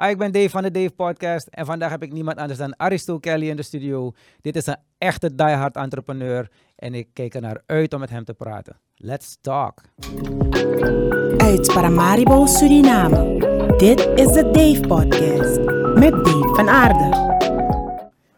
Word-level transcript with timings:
Ah, 0.00 0.10
ik 0.10 0.18
ben 0.18 0.32
Dave 0.32 0.48
van 0.48 0.62
de 0.62 0.70
Dave 0.70 0.90
Podcast 0.90 1.46
en 1.46 1.66
vandaag 1.66 1.90
heb 1.90 2.02
ik 2.02 2.12
niemand 2.12 2.38
anders 2.38 2.58
dan 2.58 2.76
Aristo 2.76 3.18
Kelly 3.18 3.48
in 3.48 3.56
de 3.56 3.62
studio. 3.62 4.12
Dit 4.40 4.56
is 4.56 4.66
een 4.66 4.76
echte 4.98 5.34
diehard 5.34 5.76
entrepreneur 5.76 6.48
en 6.76 6.94
ik 6.94 7.08
kijk 7.12 7.34
er 7.34 7.40
naar 7.40 7.62
uit 7.66 7.94
om 7.94 8.00
met 8.00 8.10
hem 8.10 8.24
te 8.24 8.34
praten. 8.34 8.80
Let's 8.94 9.38
talk. 9.40 9.80
Uit 11.36 11.66
Paramaribo, 11.66 12.46
Suriname. 12.46 13.38
Dit 13.76 14.00
is 14.14 14.26
de 14.32 14.50
Dave 14.52 14.80
Podcast 14.86 15.58
met 15.94 16.24
Dave 16.24 16.54
van 16.54 16.68
Aarde. 16.68 17.08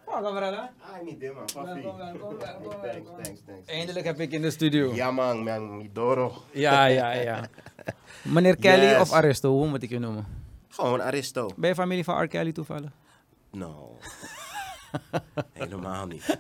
Welkom, 0.07 0.35
brother. 0.35 0.59
Ah, 0.81 1.03
niet 1.05 1.21
dit 1.21 1.35
man, 1.35 1.45
papi. 1.55 1.83
Welkom, 1.83 1.97
welkom, 1.99 2.21
welkom, 2.21 2.39
Thanks, 2.39 2.83
welkom. 2.83 3.23
thanks, 3.23 3.41
thanks. 3.47 3.67
Eindelijk 3.67 4.07
heb 4.07 4.21
ik 4.21 4.33
in 4.33 4.43
de 4.43 4.51
studio. 4.51 4.95
Ja 4.95 5.11
man, 5.11 5.43
man, 5.45 5.77
Midoro. 5.77 6.33
Ja, 6.53 6.85
ja, 6.85 7.13
ja. 7.13 7.41
Meneer 8.23 8.57
Kelly 8.57 8.85
Yes. 8.85 9.01
of 9.01 9.13
Aristo, 9.13 9.51
hoe 9.51 9.69
moet 9.69 9.83
ik 9.83 9.91
je 9.91 9.99
noemen? 9.99 10.41
Gewoon 10.73 11.02
Aristo. 11.02 11.50
Ben 11.57 11.68
je 11.68 11.75
familie 11.75 12.05
van 12.05 12.23
R. 12.23 12.27
Kelly 12.27 12.52
toevallig? 12.52 12.91
No. 13.50 13.98
Helemaal 15.52 16.06
niet. 16.06 16.27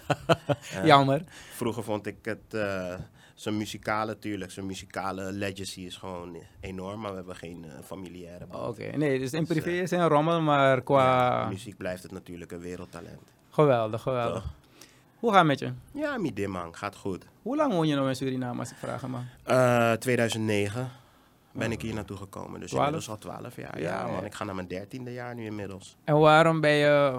Eh, 0.74 0.84
Jammer. 0.84 1.24
Vroeger 1.54 1.82
vond 1.84 2.06
ik 2.06 2.16
het, 2.22 2.54
eh, 2.54 2.94
zijn 3.34 3.56
muzikale 3.56 4.06
natuurlijk, 4.06 4.50
zijn 4.50 4.66
muzikale 4.66 5.32
legacy 5.32 5.80
is 5.80 5.96
gewoon 5.96 6.36
enorm, 6.60 7.00
maar 7.00 7.10
we 7.10 7.16
hebben 7.16 7.36
geen 7.36 7.64
eh, 7.64 7.70
familiaire 7.84 8.46
band. 8.46 8.68
Oké, 8.68 8.96
nee, 8.96 9.18
dus 9.18 9.32
in 9.32 9.46
privé 9.46 9.70
is 9.70 9.90
een 9.90 10.08
rommel, 10.08 10.40
maar 10.40 10.82
qua... 10.82 11.40
Ja, 11.40 11.48
muziek 11.48 11.76
blijft 11.76 12.02
het 12.02 12.12
natuurlijk 12.12 12.52
een 12.52 12.60
wereldtalent. 12.60 13.32
Geweldig, 13.50 14.02
geweldig. 14.02 14.42
Toch? 14.42 14.52
Hoe 15.18 15.30
gaat 15.30 15.38
het 15.38 15.48
met 15.48 15.58
je? 15.58 15.72
Ja, 15.92 16.18
Midin 16.18 16.50
man, 16.50 16.76
gaat 16.76 16.96
goed. 16.96 17.24
Hoe 17.42 17.56
lang 17.56 17.72
woon 17.72 17.86
je 17.86 17.94
nou 17.94 18.08
in 18.08 18.16
Suriname, 18.16 18.58
als 18.58 18.70
ik 18.70 18.76
vraag 18.76 19.06
man? 19.06 19.24
Eh, 19.42 19.92
2009 19.92 20.90
ben 21.52 21.72
ik 21.72 21.82
hier 21.82 21.94
naartoe 21.94 22.16
gekomen, 22.16 22.60
dus 22.60 22.70
Twaalf? 22.70 22.86
inmiddels 22.86 23.10
al 23.14 23.18
12 23.18 23.56
jaar. 23.56 23.80
Ja, 23.80 24.06
Ja, 24.06 24.12
man, 24.12 24.24
ik 24.24 24.34
ga 24.34 24.44
naar 24.44 24.54
mijn 24.54 24.68
dertiende 24.68 25.12
jaar 25.12 25.34
nu 25.34 25.44
inmiddels. 25.44 25.96
En 26.04 26.18
waarom 26.18 26.60
ben 26.60 26.70
je 26.70 27.18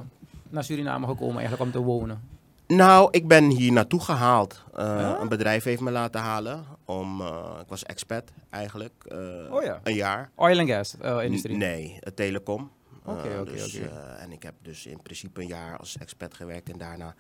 naar 0.50 0.64
Suriname 0.64 1.08
gekomen 1.08 1.34
eigenlijk 1.38 1.62
om 1.62 1.72
te 1.72 1.80
wonen? 1.82 2.32
Nou, 2.68 3.08
ik 3.12 3.28
ben 3.28 3.46
hier 3.50 3.72
naartoe 3.72 4.02
gehaald. 4.02 4.64
Eh? 4.76 5.12
Een 5.22 5.28
bedrijf 5.30 5.64
heeft 5.64 5.82
me 5.82 5.92
laten 5.92 6.22
halen. 6.22 6.66
Om, 6.86 7.22
eh, 7.22 7.46
ik 7.62 7.68
was 7.68 7.84
expat 7.84 8.24
eigenlijk. 8.50 8.94
eh, 9.08 9.18
Oh 9.54 9.64
ja. 9.64 9.80
Een 9.84 9.94
jaar. 9.96 10.30
Oil 10.36 10.60
and 10.60 10.70
gas 10.70 10.96
industrie? 11.24 11.56
N- 11.56 11.60
Nee, 11.60 12.00
telecom. 12.16 12.72
Eh, 13.06 13.12
Oké, 13.14 13.40
oké, 13.40 13.52
dus, 13.52 13.76
oké. 13.78 13.86
eh, 13.86 14.24
en 14.24 14.32
ik 14.32 14.44
heb 14.44 14.54
dus 14.62 14.86
in 14.86 15.02
principe 15.02 15.42
een 15.42 15.48
jaar 15.48 15.78
als 15.78 15.98
expat 15.98 16.34
gewerkt. 16.34 16.70
En 16.70 16.78
daarna 16.78 17.16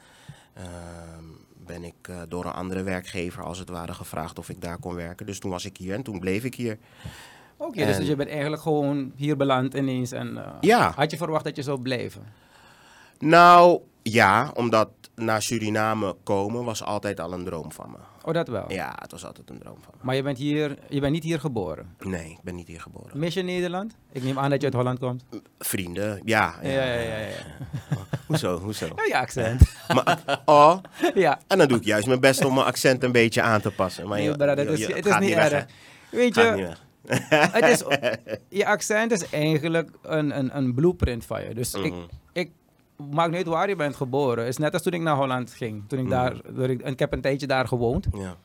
ehm, 0.54 1.24
ben 1.66 1.84
ik 1.84 2.08
eh, 2.08 2.22
door 2.28 2.46
een 2.46 2.52
andere 2.52 2.84
werkgever 2.84 3.44
als 3.44 3.60
het 3.60 3.70
ware 3.70 3.94
gevraagd 3.94 4.40
of 4.40 4.50
ik 4.50 4.62
daar 4.62 4.78
kon 4.78 4.96
werken. 4.96 5.26
Dus 5.26 5.40
toen 5.40 5.52
was 5.52 5.66
ik 5.66 5.78
hier 5.78 5.94
en 5.94 6.04
toen 6.04 6.20
bleef 6.20 6.44
ik 6.44 6.56
hier. 6.56 6.78
Oké, 7.58 7.86
dus 7.86 7.98
En- 7.98 8.06
je 8.06 8.16
bent 8.16 8.30
eigenlijk 8.30 8.62
gewoon 8.62 9.12
hier 9.16 9.38
beland 9.38 9.74
ineens 9.74 10.12
en 10.12 10.40
Ja. 10.62 10.92
had 10.96 11.12
je 11.12 11.18
verwacht 11.18 11.44
dat 11.44 11.56
je 11.56 11.62
zou 11.62 11.82
blijven? 11.82 12.24
Nou, 13.20 13.82
ja, 14.04 14.52
omdat 14.54 14.90
naar 15.16 15.42
Suriname 15.42 16.16
komen 16.24 16.64
was 16.64 16.84
altijd 16.84 17.20
al 17.20 17.34
een 17.34 17.44
droom 17.46 17.72
van 17.72 17.92
me. 17.92 17.98
Oh, 18.26 18.34
dat 18.34 18.48
wel. 18.48 18.72
Ja, 18.72 18.96
het 19.02 19.12
was 19.12 19.26
altijd 19.26 19.50
een 19.50 19.60
droom 19.60 19.78
van 19.84 19.94
Maar 20.02 20.16
je 20.16 20.22
bent, 20.24 20.38
hier, 20.38 20.78
je 20.90 21.00
bent 21.00 21.14
niet 21.14 21.24
hier 21.24 21.40
geboren. 21.40 21.96
me. 22.00 22.08
Nee, 22.10 22.30
ik 22.32 22.40
ben 22.44 22.56
niet 22.56 22.68
hier 22.68 22.82
geboren. 22.82 23.20
Mis 23.20 23.34
je 23.34 23.42
Nederland? 23.42 23.96
Ik 24.12 24.24
neem 24.24 24.40
aan 24.40 24.50
dat 24.50 24.60
je 24.60 24.66
uit 24.66 24.76
Holland 24.76 25.00
komt. 25.00 25.24
Vrienden, 25.60 26.22
ja. 26.26 26.56
Ja, 26.62 26.70
ja, 26.70 26.84
ja. 26.94 27.18
ja. 27.18 27.28
Hoezo, 28.28 28.60
hoezo? 28.60 28.86
Ja, 28.96 29.04
je 29.08 29.18
accent. 29.18 29.62
Maar, 29.94 30.42
oh, 30.46 30.78
ja. 31.16 31.40
en 31.48 31.58
dan 31.58 31.68
doe 31.68 31.78
ik 31.78 31.84
juist 31.84 32.08
mijn 32.08 32.20
best 32.20 32.46
om 32.46 32.54
mijn 32.54 32.66
accent 32.66 33.04
een 33.04 33.12
beetje 33.12 33.42
aan 33.42 33.62
te 33.62 33.72
passen. 33.72 34.08
Maar 34.08 34.18
Nee, 34.18 34.28
je- 34.30 34.36
brother, 34.38 34.64
je- 34.64 34.70
het 34.70 34.80
is, 34.80 34.88
het 34.96 35.06
is 35.06 35.18
niet 35.20 35.30
erg. 35.36 35.66
Weet 36.12 36.36
je, 36.36 36.70
het 37.28 37.66
is, 37.66 37.84
je 38.50 38.66
accent 38.66 39.12
is 39.12 39.30
eigenlijk 39.30 39.90
een, 40.02 40.38
een, 40.38 40.58
een 40.58 40.74
blueprint 40.74 41.26
van 41.26 41.44
je. 41.48 41.54
Dus 41.54 41.74
ik, 41.74 41.92
Mhm. 41.94 42.02
ik 42.34 42.52
maak 43.12 43.28
niet 43.28 43.36
uit 43.38 43.46
waar 43.48 43.70
je 43.70 43.76
bent 43.76 43.96
geboren. 43.96 44.48
Is 44.48 44.58
net 44.58 44.74
als 44.74 44.82
toen 44.82 44.94
ik 44.94 45.02
naar 45.02 45.16
Holland 45.16 45.52
ging. 45.54 45.84
Toen 45.88 46.00
ik 46.00 46.06
Mhm. 46.06 46.14
daar, 46.14 46.70
ik, 46.70 47.00
heb 47.00 47.14
een 47.14 47.22
tijdje 47.22 47.48
daar 47.48 47.68
gewoond. 47.68 48.08
Ja, 48.14 48.36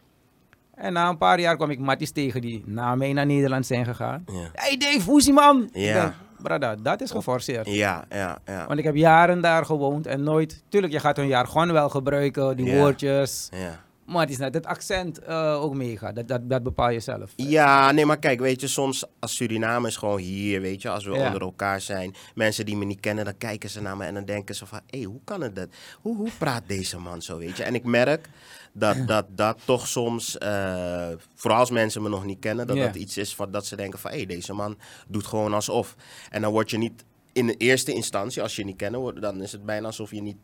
En 0.74 0.92
na 0.92 1.08
een 1.08 1.18
paar 1.18 1.40
jaar 1.40 1.56
kwam 1.56 1.70
ik 1.70 1.78
matties 1.78 2.10
tegen 2.10 2.40
die 2.40 2.62
na 2.66 2.94
mij 2.94 3.12
naar 3.12 3.26
Nederland 3.26 3.66
zijn 3.66 3.84
gegaan. 3.84 4.24
ja. 4.32 4.48
Hey 4.52 4.76
Dave, 4.76 5.02
hoe 5.10 5.18
is 5.18 5.24
die 5.24 5.32
man? 5.34 5.68
Ja. 5.72 6.14
brada, 6.42 6.74
dat 6.76 7.00
is 7.00 7.10
geforceerd. 7.10 7.66
Ja, 7.66 8.04
ja, 8.08 8.38
ja. 8.44 8.66
Want 8.66 8.78
ik 8.78 8.84
heb 8.84 8.94
jaren 8.96 9.40
daar 9.40 9.64
gewoond 9.64 10.06
en 10.06 10.22
nooit... 10.22 10.62
Tuurlijk, 10.68 10.92
je 10.92 11.00
gaat 11.00 11.16
hun 11.16 11.26
jargon 11.26 11.72
wel 11.72 11.88
gebruiken, 11.88 12.56
die 12.56 12.66
Ja. 12.66 12.76
woordjes. 12.76 13.48
ja. 13.50 13.80
Maar 14.08 14.20
het 14.20 14.30
is 14.30 14.36
net 14.38 14.54
het 14.54 14.66
accent 14.66 15.18
eh, 15.18 15.62
ook 15.62 15.74
meegaat. 15.74 16.14
Dat, 16.16 16.28
dat, 16.28 16.50
dat 16.50 16.62
bepaal 16.62 16.90
je 16.90 17.00
zelf. 17.00 17.32
Ja, 17.36 17.90
nee, 17.92 18.06
maar 18.06 18.18
kijk, 18.18 18.40
weet 18.40 18.60
je, 18.60 18.66
soms 18.68 19.04
als 19.18 19.36
Suriname 19.36 19.88
is 19.88 19.96
gewoon 19.96 20.18
hier, 20.18 20.60
weet 20.60 20.82
je, 20.82 20.88
als 20.90 21.04
we 21.04 21.12
Ja. 21.14 21.26
onder 21.26 21.40
elkaar 21.40 21.80
zijn, 21.80 22.14
mensen 22.34 22.66
die 22.66 22.76
me 22.76 22.84
niet 22.84 23.00
kennen, 23.00 23.24
dan 23.24 23.36
kijken 23.38 23.70
ze 23.70 23.80
naar 23.82 23.96
me 23.96 24.04
en 24.04 24.14
dan 24.14 24.24
denken 24.24 24.54
ze 24.54 24.66
van, 24.66 24.80
hé, 24.86 25.02
hoe 25.02 25.20
kan 25.24 25.40
het 25.40 25.56
dat? 25.56 25.68
Hoe, 26.00 26.16
hoe 26.16 26.30
praat 26.38 26.62
deze 26.66 26.98
man 26.98 27.22
zo, 27.22 27.38
weet 27.38 27.56
je? 27.56 27.62
En 27.62 27.74
ik 27.74 27.84
merk 27.84 28.28
dat 28.72 28.96
dat, 29.06 29.26
dat 29.30 29.58
toch 29.64 29.86
soms, 29.88 30.38
eh, 30.38 31.08
vooral 31.34 31.58
als 31.60 31.70
mensen 31.70 32.02
me 32.02 32.08
nog 32.08 32.24
niet 32.24 32.38
kennen, 32.38 32.66
dat 32.66 32.76
Ja. 32.76 32.86
dat 32.86 32.96
iets 32.96 33.16
is 33.16 33.34
van, 33.34 33.50
dat 33.50 33.66
ze 33.66 33.76
denken 33.76 33.98
van, 33.98 34.10
hé, 34.10 34.24
deze 34.26 34.52
man 34.52 34.78
doet 35.08 35.26
gewoon 35.26 35.54
alsof. 35.54 35.96
En 36.30 36.42
dan 36.42 36.52
word 36.52 36.70
je 36.70 36.78
niet, 36.78 37.04
in 37.32 37.46
de 37.46 37.56
eerste 37.56 37.92
instantie, 37.92 38.42
als 38.42 38.56
je 38.56 38.64
niet 38.64 38.76
kennen, 38.76 39.00
wordt- 39.00 39.20
dan 39.20 39.42
is 39.42 39.52
het 39.52 39.64
bijna 39.66 39.86
alsof 39.86 40.10
je 40.10 40.22
niet... 40.22 40.36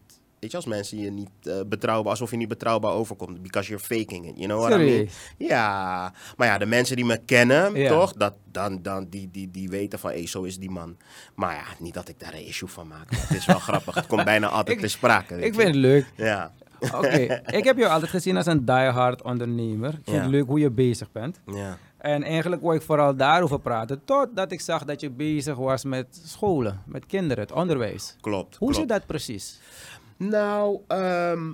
Weet 0.45 0.53
je, 0.53 0.59
als 0.59 0.69
mensen 0.69 0.99
je 0.99 1.11
niet 1.11 1.31
eh, 1.43 1.55
betrouwbaar, 1.67 2.11
alsof 2.11 2.31
je 2.31 2.37
niet 2.37 2.49
betrouwbaar 2.49 2.93
overkomt. 2.93 3.43
Because 3.43 3.69
you're 3.69 3.85
faking 3.85 4.27
it, 4.27 4.33
you 4.37 4.47
know 4.47 4.61
what 4.61 4.81
I 4.81 4.85
mean? 4.85 5.09
Ja, 5.39 6.13
maar 6.37 6.47
ja, 6.49 6.59
de 6.59 6.67
mensen 6.67 6.97
die 6.97 7.05
me 7.05 7.17
kennen, 7.25 7.75
Ja. 7.75 7.89
toch? 7.89 8.13
Dat, 8.13 8.35
dan, 8.51 8.83
dan, 8.83 9.07
die, 9.11 9.29
die, 9.33 9.51
die 9.51 9.69
weten 9.69 9.99
van, 9.99 10.11
hé, 10.11 10.27
zo 10.27 10.43
is 10.43 10.59
die 10.59 10.71
man. 10.71 10.97
Maar 11.35 11.55
ja, 11.55 11.65
niet 11.79 11.95
dat 11.95 12.09
ik 12.09 12.21
daar 12.21 12.35
een 12.35 12.47
issue 12.47 12.69
van 12.69 12.89
maak. 12.89 13.11
maar 13.11 13.21
het 13.29 13.37
is 13.37 13.47
wel 13.47 13.59
grappig. 13.69 13.95
Het 13.95 14.07
komt 14.07 14.25
bijna 14.25 14.49
altijd 14.49 14.77
Ik- 14.77 14.83
te 14.83 14.89
sprake. 14.89 15.35
Ik 15.37 15.45
je. 15.45 15.61
vind 15.61 15.67
het 15.67 15.77
leuk. 15.77 16.07
Ja, 16.17 16.53
Oké, 16.95 17.41
ik 17.59 17.65
heb 17.65 17.77
jou 17.77 17.91
altijd 17.93 18.11
gezien 18.11 18.37
als 18.37 18.47
een 18.47 18.65
diehard 18.65 19.23
ondernemer. 19.23 19.89
Ik 19.89 20.01
vind 20.05 20.17
Ja. 20.17 20.23
het 20.23 20.31
leuk 20.31 20.47
hoe 20.47 20.59
je 20.61 20.71
bezig 20.71 21.13
bent. 21.13 21.41
ja. 21.47 21.79
En 21.99 22.23
eigenlijk 22.23 22.63
wou 22.63 22.75
ik 22.75 22.83
vooral 22.83 23.17
daarover 23.17 23.61
praten. 23.61 24.05
Totdat 24.05 24.53
ik 24.53 24.61
zag 24.61 24.85
dat 24.85 25.01
je 25.01 25.11
bezig 25.11 25.57
was 25.57 25.85
met 25.85 26.21
scholen, 26.25 26.83
met 26.87 27.07
kinderen, 27.07 27.43
het 27.43 27.53
onderwijs. 27.53 28.17
klopt. 28.21 28.57
Hoe 28.57 28.69
klopt. 28.69 28.75
zit 28.77 28.89
dat 28.89 29.07
precies? 29.07 29.61
Nou, 30.17 30.81
ehm, 30.89 31.53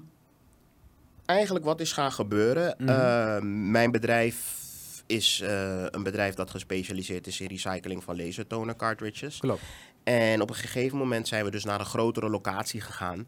eigenlijk 1.26 1.64
wat 1.64 1.80
is 1.80 1.92
gaan 1.92 2.12
gebeuren. 2.12 2.74
Mhm. 2.78 2.88
Ehm, 2.88 3.70
mijn 3.70 3.90
bedrijf 3.90 4.58
is 5.06 5.40
eh, 5.40 5.84
een 5.90 6.02
bedrijf 6.02 6.34
dat 6.34 6.50
gespecialiseerd 6.50 7.26
is 7.26 7.40
in 7.40 7.48
recycling 7.48 8.04
van 8.04 8.16
lasertoner 8.16 8.76
cartridges. 8.76 9.38
Klopt. 9.38 9.62
En 10.04 10.40
op 10.40 10.48
een 10.48 10.54
gegeven 10.54 10.98
moment 10.98 11.28
zijn 11.28 11.44
we 11.44 11.50
dus 11.50 11.64
naar 11.64 11.80
een 11.80 11.86
grotere 11.86 12.30
locatie 12.30 12.80
gegaan. 12.80 13.26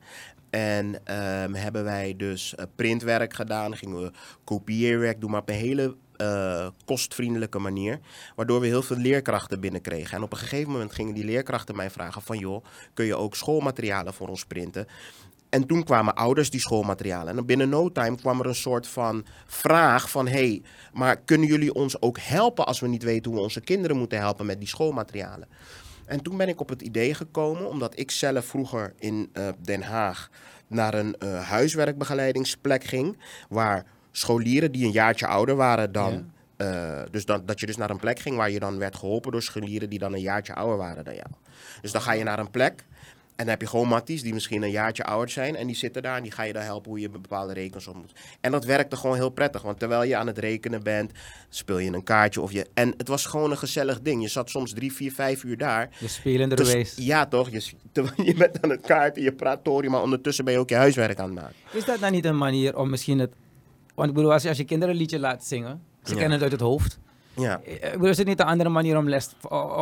En 0.50 1.06
ehm, 1.06 1.54
hebben 1.54 1.84
wij 1.84 2.14
dus 2.16 2.54
eh, 2.54 2.64
printwerk 2.76 3.34
gedaan, 3.34 3.76
gingen 3.76 4.02
we 4.02 4.10
kopieerwerk 4.44 5.20
doen, 5.20 5.30
maar 5.30 5.40
op 5.40 5.48
een 5.48 5.54
hele 5.54 5.96
eh, 6.16 6.66
kostvriendelijke 6.84 7.58
manier. 7.58 8.00
Waardoor 8.36 8.60
we 8.60 8.66
heel 8.66 8.82
veel 8.82 8.96
leerkrachten 8.96 9.60
binnenkregen. 9.60 10.16
En 10.16 10.22
op 10.22 10.32
een 10.32 10.38
gegeven 10.38 10.72
moment 10.72 10.92
gingen 10.92 11.14
die 11.14 11.24
leerkrachten 11.24 11.76
mij 11.76 11.90
vragen 11.90 12.22
van... 12.22 12.38
joh, 12.38 12.64
kun 12.94 13.04
je 13.04 13.16
ook 13.16 13.36
schoolmaterialen 13.36 14.14
voor 14.14 14.28
ons 14.28 14.44
printen? 14.44 14.86
En 15.48 15.66
toen 15.66 15.84
kwamen 15.84 16.14
ouders 16.14 16.50
die 16.50 16.60
schoolmaterialen. 16.60 17.38
En 17.38 17.46
binnen 17.46 17.68
no 17.68 17.92
time 17.92 18.16
kwam 18.16 18.40
er 18.40 18.46
een 18.46 18.54
soort 18.54 18.86
van 18.86 19.24
vraag 19.46 20.10
van... 20.10 20.26
hé, 20.26 20.32
hey, 20.32 20.62
maar 20.92 21.16
kunnen 21.16 21.48
jullie 21.48 21.74
ons 21.74 22.02
ook 22.02 22.18
helpen 22.18 22.66
als 22.66 22.80
we 22.80 22.88
niet 22.88 23.02
weten 23.02 23.30
hoe 23.30 23.40
we 23.40 23.46
onze 23.46 23.60
kinderen 23.60 23.96
moeten 23.96 24.18
helpen 24.18 24.46
met 24.46 24.58
die 24.58 24.68
schoolmaterialen? 24.68 25.48
En 26.06 26.22
toen 26.22 26.36
ben 26.36 26.48
ik 26.48 26.60
op 26.60 26.68
het 26.68 26.82
idee 26.82 27.14
gekomen, 27.14 27.68
omdat 27.68 27.98
ik 27.98 28.10
zelf 28.10 28.44
vroeger 28.44 28.92
in 28.98 29.30
eh, 29.32 29.48
Den 29.58 29.82
Haag 29.82 30.30
naar 30.66 30.94
een 30.94 31.16
eh, 31.18 31.48
huiswerkbegeleidingsplek 31.48 32.84
ging, 32.84 33.16
waar 33.48 33.84
scholieren 34.10 34.72
die 34.72 34.84
een 34.84 34.90
jaartje 34.92 35.26
ouder 35.26 35.56
waren 35.56 35.92
dan. 35.92 36.12
eh, 36.56 37.02
dus 37.10 37.24
dat, 37.24 37.48
dat 37.48 37.60
je 37.60 37.66
dus 37.66 37.76
naar 37.76 37.90
een 37.90 37.98
plek 38.00 38.18
ging 38.18 38.36
waar 38.36 38.50
je 38.50 38.58
dan 38.58 38.78
werd 38.78 38.96
geholpen 38.96 39.32
door 39.32 39.42
scholieren 39.42 39.90
die 39.90 39.98
dan 39.98 40.12
een 40.12 40.20
jaartje 40.20 40.54
ouder 40.54 40.76
waren 40.76 41.04
dan 41.04 41.14
jou. 41.14 41.28
Dus 41.80 41.92
dan 41.92 42.02
ga 42.02 42.12
je 42.12 42.24
naar 42.24 42.38
een 42.38 42.50
plek 42.50 42.84
dan 43.42 43.50
heb 43.50 43.60
je 43.60 43.66
gewoon 43.66 43.88
matties 43.88 44.22
die 44.22 44.32
misschien 44.34 44.62
een 44.62 44.70
jaartje 44.70 45.04
ouder 45.04 45.30
zijn. 45.30 45.56
En 45.56 45.66
die 45.66 45.76
zitten 45.76 46.02
daar 46.02 46.16
en 46.16 46.22
die 46.22 46.32
ga 46.32 46.42
je 46.42 46.52
dan 46.52 46.62
helpen 46.62 46.90
hoe 46.90 47.00
je 47.00 47.08
bepaalde 47.08 47.52
rekens 47.52 47.86
op 47.86 47.94
moet. 47.94 48.12
En 48.40 48.50
dat 48.50 48.64
werkte 48.64 48.96
gewoon 48.96 49.16
heel 49.16 49.30
prettig. 49.30 49.62
Want 49.62 49.78
terwijl 49.78 50.02
je 50.02 50.16
aan 50.16 50.26
het 50.26 50.38
rekenen 50.38 50.82
bent, 50.82 51.12
speel 51.48 51.78
je 51.78 51.92
een 51.92 52.02
kaartje. 52.02 52.40
Of 52.40 52.52
je, 52.52 52.66
en 52.74 52.94
het 52.96 53.08
was 53.08 53.26
gewoon 53.26 53.50
een 53.50 53.58
gezellig 53.58 54.00
ding. 54.00 54.22
Je 54.22 54.28
zat 54.28 54.50
soms 54.50 54.72
drie, 54.72 54.92
vier, 54.92 55.12
vijf 55.12 55.44
uur 55.44 55.56
daar. 55.56 55.88
Je 55.98 56.08
spelenderwijs. 56.08 56.94
Dus, 56.94 57.04
ja, 57.04 57.26
toch? 57.26 57.50
Je, 57.50 57.70
je 58.16 58.34
bent 58.44 58.62
aan 58.62 58.70
het 58.70 58.80
kaarten, 58.80 59.22
je 59.22 59.32
praat 59.32 59.64
Tori, 59.64 59.88
maar 59.88 60.02
ondertussen 60.02 60.44
ben 60.44 60.54
je 60.54 60.60
ook 60.60 60.68
je 60.68 60.74
huiswerk 60.76 61.18
aan 61.18 61.24
het 61.24 61.34
maken. 61.34 61.54
Is 61.72 61.84
dat 61.84 62.00
nou 62.00 62.12
niet 62.12 62.24
een 62.24 62.38
manier 62.38 62.76
om 62.78 62.90
misschien 62.90 63.18
het... 63.18 63.30
Want 63.94 64.08
ik 64.08 64.14
bedoel, 64.14 64.32
als 64.32 64.42
je, 64.42 64.48
als 64.48 64.58
je 64.58 64.64
kinderen 64.64 64.94
een 64.94 65.00
liedje 65.00 65.18
laat 65.18 65.44
zingen, 65.44 65.82
ze 66.02 66.10
Ja. 66.12 66.14
kennen 66.18 66.32
het 66.32 66.42
uit 66.42 66.52
het 66.52 66.60
hoofd. 66.60 66.98
Ja. 67.34 67.61
Is 68.00 68.19
het 68.19 68.26
niet 68.26 68.40
een 68.40 68.46
andere 68.46 68.69
manier 68.69 68.96
om, 68.96 69.08
les, 69.08 69.29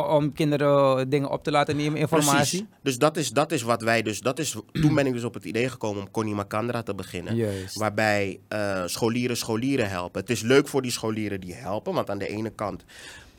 om 0.09 0.33
kinderen 0.33 1.09
dingen 1.09 1.29
op 1.29 1.43
te 1.43 1.51
laten 1.51 1.75
nemen, 1.75 1.99
informatie? 1.99 2.35
Precies. 2.35 2.63
Dus 2.81 2.97
dat 2.97 3.17
is, 3.17 3.29
dat 3.29 3.51
is 3.51 3.61
wat 3.61 3.81
wij 3.81 4.01
dus. 4.01 4.19
Dat 4.19 4.39
is, 4.39 4.55
toen 4.71 4.95
ben 4.95 5.05
ik 5.05 5.13
dus 5.13 5.23
op 5.23 5.33
het 5.33 5.45
idee 5.45 5.69
gekomen 5.69 6.01
om 6.01 6.11
Connie 6.11 6.35
Makandra 6.35 6.83
te 6.83 6.95
beginnen. 6.95 7.35
Juist. 7.35 7.77
Waarbij 7.77 8.39
eh, 8.47 8.81
scholieren 8.85 9.37
scholieren 9.37 9.89
helpen. 9.89 10.21
Het 10.21 10.29
is 10.29 10.41
leuk 10.41 10.67
voor 10.67 10.81
die 10.81 10.91
scholieren 10.91 11.41
die 11.41 11.53
helpen. 11.53 11.93
Want 11.93 12.09
aan 12.09 12.17
de 12.17 12.27
ene 12.27 12.49
kant 12.49 12.83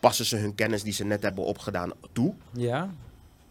passen 0.00 0.25
ze 0.25 0.37
hun 0.37 0.55
kennis 0.55 0.82
die 0.82 0.93
ze 0.93 1.05
net 1.05 1.23
hebben 1.23 1.44
opgedaan 1.44 1.93
toe. 2.12 2.35
Ja? 2.53 2.91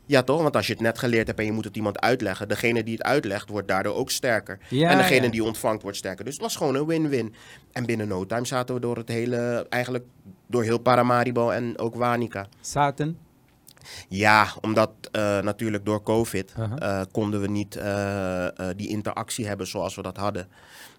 Ja, 0.06 0.24
toch? 0.24 0.42
Want 0.42 0.56
als 0.56 0.68
je 0.68 0.74
het 0.74 0.82
net 0.82 1.00
geleerd 1.00 1.28
hebt 1.28 1.40
en 1.40 1.46
je 1.46 1.52
moet 1.52 1.64
het 1.64 1.76
iemand 1.76 2.00
uitleggen, 2.00 2.48
degene 2.48 2.84
die 2.84 2.94
het 2.94 3.04
uitlegt 3.04 3.50
wordt 3.50 3.68
daardoor 3.68 3.96
ook 3.96 4.12
sterker. 4.12 4.60
Ja, 4.70 4.90
en 4.90 4.98
degene 4.98 5.26
ja. 5.26 5.32
die 5.32 5.44
ontvangt 5.44 5.82
wordt 5.82 5.98
sterker. 5.98 6.26
Dus 6.26 6.34
het 6.34 6.44
was 6.44 6.56
gewoon 6.56 6.76
een 6.76 6.86
win-win. 6.86 7.34
En 7.72 7.86
binnen 7.86 8.08
no 8.08 8.26
time 8.26 8.46
zaten 8.46 8.76
we 8.76 8.82
door 8.82 8.98
het 8.98 9.08
hele, 9.08 9.66
eigenlijk 9.70 10.06
door 10.52 10.64
heel 10.64 10.78
Paramaribo 10.78 11.50
en 11.50 11.80
ook 11.80 11.96
Wanica. 11.96 12.48
Zaten. 12.60 13.18
Ja, 14.08 14.48
omdat 14.62 14.92
eh, 15.12 15.40
natuurlijk 15.40 15.86
door 15.86 16.04
COVID 16.04 16.54
eh, 16.80 17.02
konden 17.12 17.42
we 17.42 17.48
niet 17.48 17.76
eh, 17.76 18.48
die 18.76 18.88
interactie 18.88 19.48
hebben 19.48 19.68
zoals 19.68 19.96
we 19.96 20.02
dat 20.02 20.18
hadden. 20.18 20.48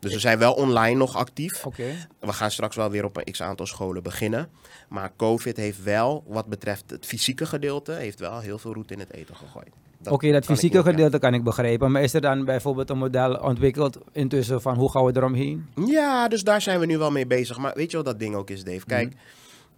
Dus 0.00 0.12
we 0.12 0.18
zijn 0.18 0.38
wel 0.38 0.52
online 0.52 0.96
nog 0.96 1.16
actief. 1.16 1.66
Oké. 1.66 1.84
We 2.20 2.32
gaan 2.32 2.50
straks 2.50 2.76
wel 2.76 2.90
weer 2.90 3.04
op 3.04 3.16
een 3.16 3.32
x-aantal 3.32 3.66
scholen 3.66 4.02
beginnen. 4.02 4.48
Maar 4.88 5.12
COVID 5.16 5.56
heeft 5.56 5.82
wel, 5.82 6.24
wat 6.26 6.46
betreft 6.46 6.90
het 6.90 7.06
fysieke 7.06 7.46
gedeelte, 7.46 7.92
heeft 7.92 8.20
wel 8.20 8.40
heel 8.40 8.58
veel 8.58 8.72
roet 8.72 8.90
in 8.90 8.98
het 8.98 9.12
eten 9.12 9.36
gegooid. 9.36 9.70
Oké, 10.08 10.32
dat 10.32 10.44
fysieke 10.44 10.82
gedeelte 10.82 11.18
kan 11.18 11.34
ik 11.34 11.44
begrijpen. 11.44 11.90
Maar 11.90 12.02
is 12.02 12.14
er 12.14 12.20
dan 12.20 12.44
bijvoorbeeld 12.44 12.90
een 12.90 12.98
model 12.98 13.34
ontwikkeld 13.34 13.98
intussen 14.12 14.62
van 14.62 14.76
hoe 14.76 14.90
gaan 14.90 15.04
we 15.04 15.16
eromheen? 15.16 15.66
Ja, 15.86 16.28
dus 16.28 16.42
daar 16.42 16.60
zijn 16.62 16.80
we 16.80 16.86
nu 16.86 16.98
wel 16.98 17.10
mee 17.10 17.26
bezig. 17.26 17.58
Maar 17.58 17.72
weet 17.74 17.90
je 17.90 17.96
wat 17.96 18.06
dat 18.06 18.18
ding 18.18 18.34
ook 18.34 18.50
is, 18.50 18.64
Dave? 18.64 18.86
Kijk, 18.86 19.08
Mhm. 19.08 19.16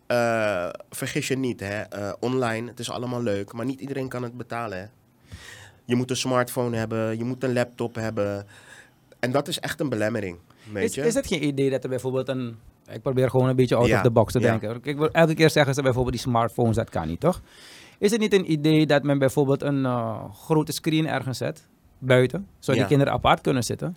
Eh, 0.07 0.69
vergis 0.91 1.29
je 1.29 1.37
niet, 1.37 1.61
hè? 1.61 1.81
eh, 1.81 2.13
online, 2.21 2.69
het 2.69 2.79
is 2.79 2.91
allemaal 2.91 3.23
leuk, 3.23 3.53
maar 3.53 3.65
niet 3.65 3.81
iedereen 3.81 4.09
kan 4.09 4.23
het 4.23 4.37
betalen. 4.37 4.79
Hè? 4.79 4.85
Je 5.85 5.95
moet 5.95 6.11
een 6.11 6.17
smartphone 6.17 6.77
hebben, 6.77 7.19
je 7.19 7.25
moet 7.25 7.45
een 7.45 7.53
laptop 7.53 7.95
hebben. 7.95 8.47
En 9.21 9.33
dat 9.33 9.49
is 9.49 9.61
echt 9.61 9.81
een 9.81 9.89
belemmering, 9.89 10.39
weet 10.73 10.89
Is, 10.89 10.95
je? 10.95 11.07
is 11.07 11.15
het 11.15 11.27
geen 11.27 11.45
idee 11.45 11.71
dat 11.71 11.83
er 11.85 11.89
bijvoorbeeld 11.91 12.29
een... 12.29 12.57
Ik 12.93 13.03
probeer 13.03 13.31
gewoon 13.31 13.49
een 13.49 13.57
beetje 13.57 13.77
out 13.77 13.87
Ja, 13.87 13.97
of 13.97 14.03
the 14.03 14.11
box 14.11 14.33
te 14.33 14.41
ja. 14.41 14.51
denken. 14.51 14.81
Ik 14.83 14.97
wil, 14.97 15.11
elke 15.11 15.35
keer 15.35 15.51
zeggen 15.51 15.75
ze 15.75 15.83
bijvoorbeeld 15.83 16.15
die 16.15 16.23
smartphones, 16.25 16.77
dat 16.77 16.91
kan 16.91 17.07
niet, 17.07 17.21
toch? 17.21 17.43
Is 17.99 18.11
het 18.11 18.21
niet 18.21 18.33
een 18.33 18.53
idee 18.53 18.87
dat 18.87 19.03
men 19.03 19.19
bijvoorbeeld 19.19 19.63
een 19.63 19.85
eh, 19.85 20.25
grote 20.35 20.73
screen 20.73 21.07
ergens 21.09 21.39
zet, 21.39 21.69
buiten, 21.99 22.47
zodat 22.59 22.75
Ja. 22.75 22.81
die 22.81 22.87
kinderen 22.87 23.13
apart 23.13 23.41
kunnen 23.41 23.63
zitten? 23.63 23.95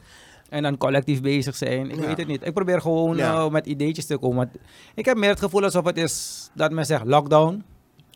En 0.49 0.63
dan 0.63 0.77
collectief 0.77 1.21
bezig 1.21 1.55
zijn. 1.55 1.89
Ik 1.91 1.95
Ja. 1.99 2.05
weet 2.07 2.17
het 2.17 2.27
niet. 2.27 2.45
Ik 2.45 2.53
probeer 2.53 2.81
gewoon 2.81 3.17
Ja. 3.17 3.33
eh, 3.33 3.49
met 3.49 3.65
ideetjes 3.65 4.05
te 4.05 4.17
komen. 4.17 4.37
Want 4.37 4.49
ik 4.95 5.05
heb 5.05 5.17
meer 5.17 5.29
het 5.29 5.39
gevoel 5.39 5.63
alsof 5.63 5.85
het 5.85 5.97
is 5.97 6.49
dat 6.53 6.71
men 6.71 6.85
zegt 6.85 7.05
lockdown. 7.05 7.63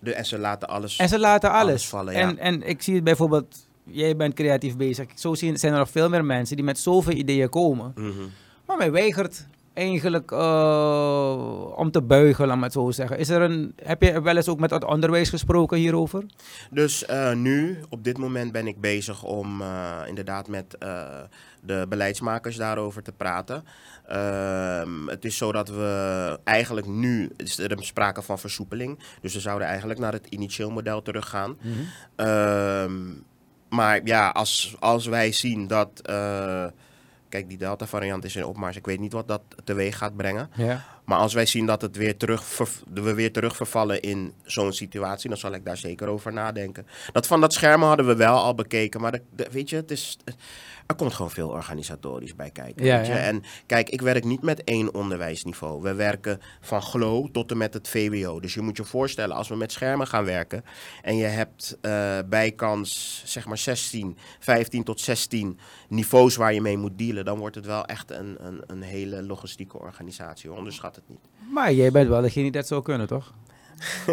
De, 0.02 0.14
en 0.14 0.26
ze 0.26 0.38
laten 0.40 0.68
alles... 0.68 0.98
En 0.98 1.10
ze 1.10 1.20
laten 1.20 1.50
alles. 1.52 1.62
Alles 1.64 1.88
vallen, 1.88 2.14
ja. 2.14 2.20
en, 2.20 2.38
en 2.38 2.62
ik 2.68 2.82
zie 2.82 2.96
het 2.96 3.04
bijvoorbeeld, 3.04 3.68
jij 3.84 4.16
bent 4.16 4.34
creatief 4.34 4.78
bezig. 4.78 5.08
Zo 5.16 5.34
zien, 5.34 5.58
zijn 5.58 5.74
er 5.74 5.80
nog 5.80 5.90
veel 5.90 6.10
meer 6.10 6.26
mensen 6.26 6.56
die 6.56 6.66
met 6.66 6.80
zoveel 6.80 7.14
ideeën 7.14 7.50
komen. 7.50 7.92
Mhm. 7.96 8.12
Maar 8.66 8.78
men 8.78 8.92
weigert 8.92 9.48
eigenlijk 9.74 10.32
eh, 10.32 11.66
om 11.76 11.92
te 11.92 12.02
buigen, 12.02 12.48
laat 12.48 12.56
maar 12.56 12.64
het 12.64 12.74
zo 12.74 12.92
zeggen. 12.92 13.18
Is 13.18 13.30
er 13.30 13.42
een, 13.42 13.74
heb 13.84 14.02
je 14.02 14.22
wel 14.22 14.36
eens 14.36 14.48
ook 14.48 14.60
met 14.60 14.72
het 14.72 14.84
onderwijs 14.84 15.30
gesproken 15.30 15.78
hierover? 15.78 16.26
Dus 16.70 17.06
eh, 17.06 17.34
nu, 17.34 17.78
op 17.90 18.04
dit 18.04 18.18
moment, 18.18 18.52
ben 18.52 18.68
ik 18.68 18.82
bezig 18.82 19.24
om 19.24 19.62
eh, 19.62 20.00
inderdaad 20.08 20.48
met 20.48 20.76
de 21.64 21.86
beleidsmakers 21.90 22.56
daarover 22.56 23.04
te 23.04 23.12
praten. 23.12 23.64
Ehm, 24.08 25.08
het 25.08 25.26
is 25.26 25.38
zo 25.38 25.52
dat 25.52 25.70
we 25.70 26.40
eigenlijk 26.44 26.88
nu, 26.88 27.32
is 27.38 27.60
er 27.60 27.84
sprake 27.84 28.22
van 28.22 28.40
versoepeling. 28.40 29.00
Dus 29.22 29.34
we 29.34 29.40
zouden 29.40 29.68
eigenlijk 29.68 30.00
naar 30.00 30.14
het 30.14 30.28
initieel 30.30 30.70
model 30.70 31.02
teruggaan. 31.02 31.58
Ehm, 32.16 32.94
maar 33.70 34.02
ja, 34.04 34.30
als, 34.30 34.76
als 34.80 35.06
wij 35.06 35.32
zien 35.32 35.68
dat. 35.68 36.02
Kijk, 37.32 37.50
die 37.50 37.58
Delta-variant 37.58 38.24
is 38.24 38.36
in 38.36 38.46
opmars. 38.46 38.76
Ik 38.76 38.86
weet 38.86 39.00
niet 39.00 39.14
wat 39.14 39.28
dat 39.28 39.42
teweeg 39.64 39.98
gaat 39.98 40.16
brengen. 40.16 40.50
Ja. 40.56 40.84
Maar 41.06 41.18
als 41.20 41.34
wij 41.34 41.46
zien 41.46 41.66
dat 41.66 41.82
het 41.82 41.96
weer 41.98 42.18
terug 42.18 42.44
we 42.94 43.14
weer 43.14 43.32
terug 43.32 43.56
vervallen 43.56 44.02
in 44.02 44.34
zo'n 44.44 44.74
situatie, 44.74 45.30
dan 45.30 45.38
zal 45.38 45.54
ik 45.54 45.66
daar 45.66 45.78
zeker 45.78 46.08
over 46.08 46.34
nadenken. 46.34 46.88
Dat 47.12 47.28
van 47.28 47.42
dat 47.42 47.54
schermen 47.54 47.88
hadden 47.88 48.08
we 48.08 48.16
wel 48.16 48.38
al 48.38 48.56
bekeken, 48.56 49.02
maar 49.02 49.12
de, 49.12 49.22
de- 49.36 49.48
weet 49.52 49.70
je, 49.70 49.76
het 49.76 49.92
is, 49.92 50.18
er 50.92 50.98
komt 50.98 51.14
gewoon 51.14 51.32
veel 51.32 51.50
organisatorisch 51.50 52.36
bij 52.36 52.50
kijken. 52.50 52.86
Ja, 52.86 52.98
weet 52.98 53.08
je? 53.08 53.14
ja. 53.14 53.20
En 53.20 53.44
kijk, 53.66 53.90
ik 53.90 54.02
werk 54.02 54.24
niet 54.24 54.42
met 54.42 54.64
één 54.64 54.94
onderwijsniveau. 54.94 55.82
We 55.82 55.94
werken 55.94 56.40
van 56.62 56.82
GLO 56.82 57.30
tot 57.32 57.52
en 57.52 57.58
met 57.58 57.74
het 57.74 57.88
VWO. 57.88 58.40
Dus 58.40 58.54
je 58.54 58.62
moet 58.62 58.78
je 58.78 58.84
voorstellen, 58.84 59.36
als 59.36 59.48
we 59.48 59.56
met 59.56 59.72
schermen 59.72 60.08
gaan 60.08 60.26
werken 60.26 60.64
en 61.02 61.16
je 61.16 61.26
hebt 61.26 61.78
eh, 61.82 62.18
bijkans 62.30 63.22
zeg 63.26 63.46
maar 63.46 63.58
16, 63.58 64.18
15 64.40 64.84
tot 64.84 65.00
16 65.00 65.60
niveaus 65.88 66.36
waar 66.36 66.54
je 66.54 66.62
mee 66.62 66.78
moet 66.78 66.98
dealen, 66.98 67.26
dan 67.26 67.38
wordt 67.38 67.56
het 67.56 67.66
wel 67.66 67.86
echt 67.86 68.12
een, 68.12 68.38
een, 68.40 68.64
een 68.68 68.82
hele 68.82 69.24
logistieke 69.24 69.80
organisatie. 69.80 70.54
Onderschat 70.54 70.96
het 70.96 71.04
niet. 71.08 71.20
Maar 71.52 71.74
jij 71.74 71.92
bent 71.92 72.10
wel 72.10 72.22
degene 72.22 72.44
die 72.44 72.52
dat 72.52 72.68
zou 72.68 72.82
kunnen, 72.82 73.08
toch? 73.08 73.34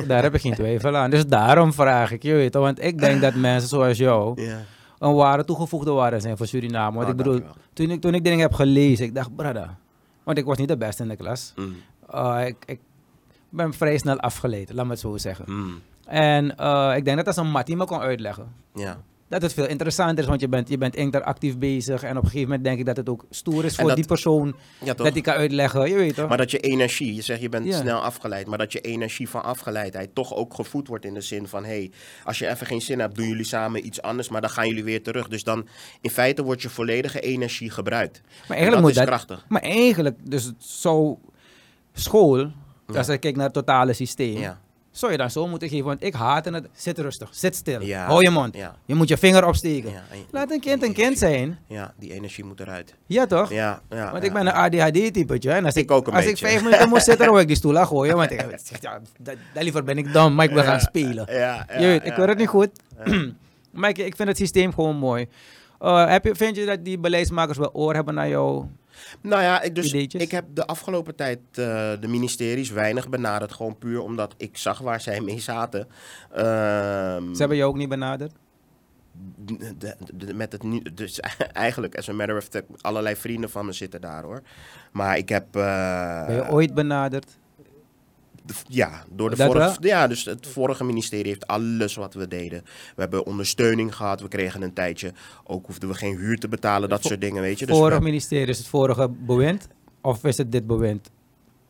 Daar 0.06 0.22
heb 0.22 0.34
ik 0.34 0.40
geen 0.40 0.54
twijfel 0.54 0.96
aan. 0.96 1.10
Dus 1.10 1.26
daarom 1.26 1.72
vraag 1.72 2.12
ik 2.12 2.22
je, 2.22 2.32
weet 2.32 2.54
want 2.54 2.82
ik 2.82 2.98
denk 2.98 3.20
dat 3.20 3.34
mensen 3.34 3.68
zoals 3.68 3.98
jou 3.98 4.42
Ja. 4.42 4.64
Een 4.98 5.14
ware 5.14 5.44
toegevoegde 5.44 5.90
waarde 5.90 6.20
zijn 6.20 6.36
voor 6.36 6.46
Suriname. 6.46 6.92
Want 6.96 7.04
Oh, 7.04 7.10
ik 7.10 7.16
bedoel, 7.16 7.40
toen 7.72 7.90
ik, 7.90 8.00
toen 8.00 8.14
ik 8.14 8.24
dingen 8.24 8.38
heb 8.38 8.52
gelezen, 8.52 9.04
ik 9.04 9.14
dacht, 9.14 9.36
brada, 9.36 9.78
want 10.22 10.38
ik 10.38 10.44
was 10.44 10.56
niet 10.58 10.68
de 10.68 10.76
beste 10.76 11.02
in 11.02 11.08
de 11.08 11.16
klas. 11.16 11.52
Mm. 11.56 11.74
Uh, 12.14 12.40
ik, 12.46 12.56
ik 12.66 12.80
ben 13.48 13.72
vrij 13.72 13.98
snel 13.98 14.18
afgeleid, 14.20 14.72
laat 14.72 14.84
me 14.84 14.90
het 14.90 15.00
zo 15.00 15.16
zeggen. 15.16 15.44
Mm. 15.48 15.80
En 16.06 16.54
uh, 16.60 16.92
ik 16.96 17.04
denk 17.04 17.16
dat 17.16 17.26
als 17.26 17.36
een 17.36 17.50
mattie 17.50 17.76
me 17.76 17.84
kon 17.84 18.00
uitleggen, 18.00 18.52
Ja. 18.74 19.00
Dat 19.28 19.42
het 19.42 19.52
veel 19.52 19.66
interessanter 19.66 20.18
is, 20.18 20.26
want 20.26 20.40
je 20.40 20.48
bent, 20.48 20.68
je 20.68 20.78
bent 20.78 20.96
interactief 20.96 21.58
bezig. 21.58 22.02
En 22.02 22.10
op 22.16 22.22
een 22.24 22.30
gegeven 22.30 22.48
moment 22.48 22.64
denk 22.64 22.78
ik 22.78 22.86
dat 22.86 22.96
het 22.96 23.08
ook 23.08 23.24
stoer 23.30 23.64
is 23.64 23.74
voor 23.76 23.86
dat- 23.86 23.96
die 23.96 24.06
persoon 24.06 24.56
ja, 24.84 24.94
dat 24.94 25.12
die 25.12 25.22
kan 25.22 25.34
uitleggen. 25.34 25.88
Je 25.88 25.94
weet 25.94 26.14
toch? 26.14 26.28
Maar 26.28 26.36
dat 26.36 26.50
je 26.50 26.58
energie, 26.58 27.14
je 27.14 27.22
zegt 27.22 27.40
je 27.40 27.48
bent 27.48 27.66
Ja. 27.66 27.76
snel 27.80 28.00
afgeleid, 28.02 28.46
maar 28.46 28.58
dat 28.58 28.72
je 28.72 28.80
energie 28.80 29.28
van 29.28 29.42
afgeleidheid 29.42 30.14
toch 30.14 30.34
ook 30.34 30.54
gevoed 30.54 30.88
wordt 30.88 31.04
in 31.04 31.14
de 31.14 31.20
zin 31.20 31.48
van: 31.48 31.62
hé, 31.64 31.68
hey, 31.70 31.90
als 32.24 32.38
je 32.38 32.48
even 32.48 32.66
geen 32.66 32.80
zin 32.80 32.98
hebt, 33.00 33.14
doen 33.14 33.28
jullie 33.28 33.44
samen 33.44 33.86
iets 33.86 34.02
anders, 34.02 34.28
maar 34.28 34.40
dan 34.40 34.50
gaan 34.50 34.68
jullie 34.68 34.84
weer 34.84 35.02
terug. 35.02 35.28
Dus 35.28 35.44
dan 35.44 35.66
in 36.00 36.10
feite 36.10 36.42
wordt 36.42 36.62
je 36.62 36.68
volledige 36.68 37.20
energie 37.20 37.70
gebruikt. 37.70 38.20
maar 38.22 38.32
En 38.40 38.46
eigenlijk 38.48 38.72
dat 38.72 38.80
moet 38.80 38.90
is 38.90 38.96
dat. 38.96 39.06
krachtig. 39.06 39.44
Maar 39.48 39.62
eigenlijk, 39.62 40.16
dus 40.30 40.52
zou 40.58 41.16
school, 41.92 42.36
Ja. 42.38 42.50
als 42.96 43.08
ik 43.08 43.20
kijk 43.20 43.36
naar 43.36 43.44
het 43.44 43.54
totale 43.54 43.92
systeem, 43.92 44.38
Ja. 44.38 44.60
Zou 44.90 45.12
je 45.12 45.18
dan 45.18 45.30
zo 45.30 45.46
moeten 45.46 45.68
geven. 45.68 45.84
Want 45.86 46.02
ik 46.02 46.14
haat 46.14 46.44
het. 46.44 46.68
Zit 46.72 46.98
rustig, 46.98 47.28
zit 47.32 47.56
stil, 47.56 47.80
Ja. 47.82 48.04
hou 48.06 48.22
je 48.22 48.30
mond. 48.30 48.54
Ja. 48.56 48.74
Je 48.84 48.94
moet 48.94 49.08
je 49.08 49.16
vinger 49.16 49.46
opsteken. 49.46 49.90
Ja, 49.90 50.02
en- 50.10 50.18
Laat 50.30 50.50
een 50.50 50.60
kind 50.60 50.82
een 50.82 50.92
kind 50.92 51.18
zijn. 51.18 51.58
Ja, 51.66 51.94
die 51.98 52.12
energie 52.12 52.44
moet 52.44 52.60
eruit. 52.60 52.94
Ja, 53.06 53.26
toch? 53.26 53.52
Ja, 53.52 53.80
ja. 53.90 54.12
Want 54.12 54.24
ik 54.24 54.32
ben 54.32 54.46
een 54.46 54.52
ADHD-typetje. 54.52 55.50
En 55.52 55.64
als 55.64 55.74
ik, 55.74 55.82
Ik 55.82 55.90
ook 55.90 56.06
een 56.06 56.12
als 56.14 56.24
beetje. 56.24 56.46
ik 56.46 56.52
vijf 56.52 56.64
minuten 56.64 56.88
moet 56.88 57.02
zitten, 57.02 57.18
dan 57.24 57.32
wil 57.32 57.42
ik 57.42 57.48
die 57.48 57.56
stoel 57.56 57.78
afgooien. 57.78 58.16
Want 58.16 58.30
ik 58.30 58.40
ja, 58.80 59.00
dat, 59.18 59.36
dat 59.52 59.62
liever 59.62 59.84
ben 59.84 59.98
ik 59.98 60.12
dom, 60.12 60.34
maar 60.34 60.44
ik 60.44 60.50
wil 60.52 60.62
gaan 60.62 60.80
spelen. 60.80 61.26
Je 61.78 61.86
weet, 61.86 62.04
ik 62.04 62.12
hoor 62.12 62.28
het 62.28 62.38
niet 62.38 62.48
goed. 62.48 62.70
maar 63.70 63.90
ik, 63.90 63.98
ik 63.98 64.16
vind 64.16 64.28
het 64.28 64.36
systeem 64.36 64.72
gewoon 64.74 64.96
mooi. 64.96 65.26
Uh, 65.82 66.08
heb 66.08 66.24
je, 66.24 66.34
vind 66.34 66.56
je 66.56 66.66
dat 66.66 66.84
die 66.84 66.98
beleidsmakers 66.98 67.58
wel 67.58 67.70
oor 67.72 67.94
hebben 67.94 68.14
naar 68.14 68.28
jou? 68.28 68.64
Nou 69.20 69.42
ja, 69.42 69.62
ik, 69.62 69.74
dus, 69.74 69.86
Ideetjes? 69.86 70.22
ik 70.22 70.30
heb 70.30 70.44
de 70.54 70.66
afgelopen 70.66 71.14
tijd 71.14 71.38
eh, 71.50 71.54
de 72.00 72.08
ministeries 72.08 72.70
weinig 72.70 73.08
benaderd. 73.08 73.52
Gewoon 73.52 73.78
puur 73.78 74.00
omdat 74.02 74.34
ik 74.36 74.56
zag 74.56 74.78
waar 74.78 75.00
zij 75.00 75.20
mee 75.20 75.38
zaten. 75.40 75.88
Ehm, 76.32 77.32
Ze 77.34 77.38
hebben 77.38 77.56
jou 77.56 77.70
ook 77.70 77.76
niet 77.76 77.88
benaderd? 77.88 78.32
de- 79.44 79.74
de- 79.78 79.96
de- 80.14 80.34
met 80.34 80.52
het 80.52 80.62
nu, 80.62 80.82
dus 80.94 81.20
eigenlijk, 81.52 81.96
as 81.96 82.08
a 82.08 82.12
matter 82.12 82.36
of 82.36 82.44
fact, 82.50 82.66
allerlei 82.82 83.16
vrienden 83.16 83.50
van 83.50 83.66
me 83.66 83.72
zitten 83.72 84.00
daar 84.00 84.22
hoor. 84.22 84.42
Maar 84.92 85.16
ik 85.16 85.28
heb. 85.28 85.56
eh, 85.56 86.26
Ben 86.26 86.34
je 86.34 86.48
ooit 86.50 86.74
benaderd? 86.74 87.38
Ja, 88.68 89.04
door 89.10 89.30
de 89.30 89.36
Dat 89.36 89.46
vorige. 89.46 89.66
wel? 89.80 89.90
Ja, 89.90 90.06
dus 90.06 90.24
het 90.24 90.46
vorige 90.46 90.84
ministerie 90.84 91.26
heeft 91.26 91.46
alles 91.46 91.94
wat 91.94 92.14
we 92.14 92.28
deden. 92.28 92.62
We 92.94 93.00
hebben 93.00 93.26
ondersteuning 93.26 93.94
gehad. 93.94 94.20
We 94.20 94.28
kregen 94.28 94.62
een 94.62 94.72
tijdje. 94.72 95.12
Ook 95.44 95.66
hoefden 95.66 95.88
we 95.88 95.94
geen 95.94 96.16
huur 96.16 96.38
te 96.38 96.48
betalen, 96.48 96.88
dat 96.88 97.00
Vo- 97.00 97.08
soort 97.08 97.20
dingen, 97.20 97.42
weet 97.42 97.58
je. 97.58 97.66
Dus 97.66 97.76
Vorig 97.76 97.98
we- 97.98 98.04
ministerie 98.04 98.46
is 98.48 98.58
het 98.58 98.66
vorige 98.66 99.08
bewind? 99.08 99.68
Of 100.02 100.24
is 100.24 100.36
het 100.38 100.52
dit 100.52 100.66
bewind? 100.66 101.10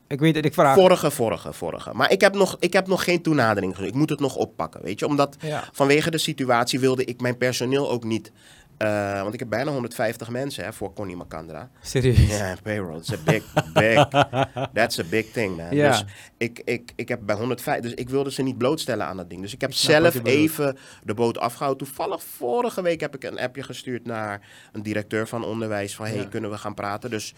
Ik 0.07 0.21
weet 0.21 0.35
het, 0.35 0.45
ik 0.45 0.55
vraag. 0.55 0.75
Vorige, 0.75 1.11
vorige, 1.11 1.53
vorige. 1.53 1.91
Maar 1.95 2.11
ik 2.13 2.21
heb, 2.21 2.35
nog, 2.35 2.57
ik 2.61 2.73
heb 2.73 2.87
nog 2.87 3.05
geen 3.05 3.23
toenadering. 3.23 3.77
Ik 3.79 3.95
moet 3.95 4.11
het 4.11 4.21
nog 4.21 4.37
oppakken, 4.37 4.83
weet 4.83 4.99
je. 4.99 5.07
Omdat 5.07 5.37
Ja. 5.41 5.65
vanwege 5.73 6.11
de 6.11 6.19
situatie 6.19 6.81
wilde 6.81 7.05
ik 7.05 7.21
mijn 7.21 7.37
personeel 7.37 7.91
ook 7.91 8.05
niet... 8.05 8.33
eh, 8.79 9.23
want 9.23 9.35
ik 9.35 9.39
heb 9.41 9.49
bijna 9.49 9.71
150 9.71 10.29
mensen 10.31 10.65
hè, 10.65 10.73
voor 10.73 10.93
Connie 10.93 11.17
Makandra. 11.17 11.71
Serieus? 11.81 12.39
Ja, 12.39 12.57
payroll. 12.63 12.97
It's 12.99 13.13
a 13.13 13.17
big, 13.25 13.45
big... 13.73 14.09
That's 14.75 14.99
a 14.99 15.05
big 15.11 15.31
thing, 15.31 15.57
man. 15.57 15.75
Ja. 15.75 15.89
Dus 15.91 16.05
ik, 16.37 16.61
ik, 16.65 16.93
ik 16.97 17.09
heb 17.09 17.21
bij 17.23 17.37
105... 17.37 17.81
Dus 17.81 17.95
ik 17.95 18.09
wilde 18.09 18.33
ze 18.33 18.43
niet 18.43 18.59
blootstellen 18.59 19.07
aan 19.07 19.17
dat 19.17 19.29
ding. 19.31 19.43
Dus 19.43 19.53
ik 19.53 19.61
heb 19.61 19.71
Ik 19.71 19.77
zelf 19.77 20.25
even 20.25 20.77
de 21.05 21.15
boot 21.15 21.39
afgehouden. 21.39 21.87
Toevallig 21.87 22.23
vorige 22.23 22.83
week 22.83 23.01
heb 23.01 23.15
ik 23.15 23.25
een 23.25 23.39
appje 23.39 23.63
gestuurd 23.63 24.05
naar 24.05 24.41
een 24.73 24.83
directeur 24.83 25.29
van 25.29 25.45
onderwijs. 25.45 25.95
Van, 25.95 26.07
hey, 26.07 26.17
Ja. 26.17 26.25
kunnen 26.25 26.51
we 26.51 26.59
gaan 26.59 26.75
praten? 26.75 27.11
Dus 27.11 27.35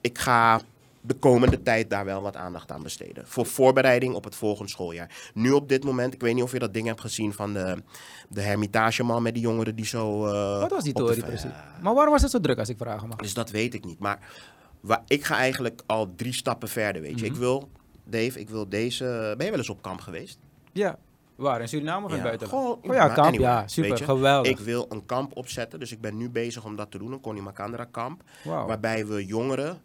ik 0.00 0.18
ga 0.18 0.60
de 1.00 1.14
komende 1.14 1.62
tijd 1.62 1.90
daar 1.90 2.04
wel 2.04 2.22
wat 2.22 2.36
aandacht 2.36 2.70
aan 2.72 2.82
besteden. 2.82 3.26
Voor 3.26 3.46
voorbereiding 3.46 4.14
op 4.14 4.24
het 4.24 4.34
volgende 4.34 4.70
schooljaar. 4.70 5.30
Nu 5.34 5.50
op 5.50 5.68
dit 5.68 5.84
moment, 5.84 6.14
ik 6.14 6.20
weet 6.20 6.34
niet 6.34 6.42
of 6.42 6.52
je 6.52 6.58
dat 6.58 6.74
ding 6.74 6.86
hebt 6.86 7.00
gezien 7.00 7.32
van 7.32 7.52
de, 7.52 7.82
de 8.28 8.40
Hermitageman 8.40 9.22
met 9.22 9.34
die 9.34 9.42
jongeren 9.42 9.76
die 9.76 9.86
zo... 9.86 10.26
eh, 10.26 10.60
Wat 10.60 10.70
was 10.70 10.84
die 10.84 10.92
ve- 10.94 11.20
precies? 11.22 11.42
Ja. 11.42 11.64
Maar 11.82 11.94
waarom 11.94 12.12
was 12.12 12.22
het 12.22 12.30
zo 12.30 12.40
druk 12.40 12.58
als 12.58 12.68
ik 12.68 12.76
vragen 12.78 13.08
mag? 13.08 13.16
Dus 13.18 13.34
dat 13.34 13.50
weet 13.50 13.74
ik 13.74 13.84
niet. 13.84 13.98
Maar 13.98 14.18
waar, 14.80 15.02
ik 15.06 15.24
ga 15.24 15.36
eigenlijk 15.36 15.82
al 15.86 16.12
drie 16.16 16.32
stappen 16.32 16.68
verder, 16.68 17.02
weet 17.02 17.18
je. 17.20 17.24
Mhm. 17.24 17.34
Ik 17.34 17.40
wil, 17.40 17.68
Dave, 18.04 18.40
ik 18.40 18.50
wil 18.50 18.68
deze... 18.68 19.34
Ben 19.36 19.44
je 19.44 19.50
wel 19.50 19.60
eens 19.60 19.70
op 19.70 19.82
kamp 19.82 20.00
geweest? 20.00 20.38
Ja. 20.72 20.98
Waar, 21.36 21.60
in 21.60 21.68
Suriname 21.68 22.06
of 22.06 22.12
in 22.14 22.22
buitenland? 22.22 22.62
Gewoon, 22.62 22.78
oh 22.82 22.94
ja, 22.94 23.08
kamp, 23.08 23.26
anyway, 23.28 23.50
ja, 23.50 23.68
super, 23.68 23.96
geweldig. 23.96 24.50
Ik 24.52 24.58
wil 24.58 24.86
een 24.88 25.06
kamp 25.06 25.36
opzetten, 25.36 25.78
dus 25.78 25.92
ik 25.92 26.00
ben 26.00 26.16
nu 26.16 26.30
bezig 26.30 26.64
om 26.64 26.76
dat 26.76 26.90
te 26.90 26.98
doen, 26.98 27.12
een 27.12 27.20
Connie 27.20 27.42
Makandra 27.42 27.84
kamp. 27.90 28.22
Waarbij 28.44 29.06
we 29.06 29.26
jongeren 29.26 29.80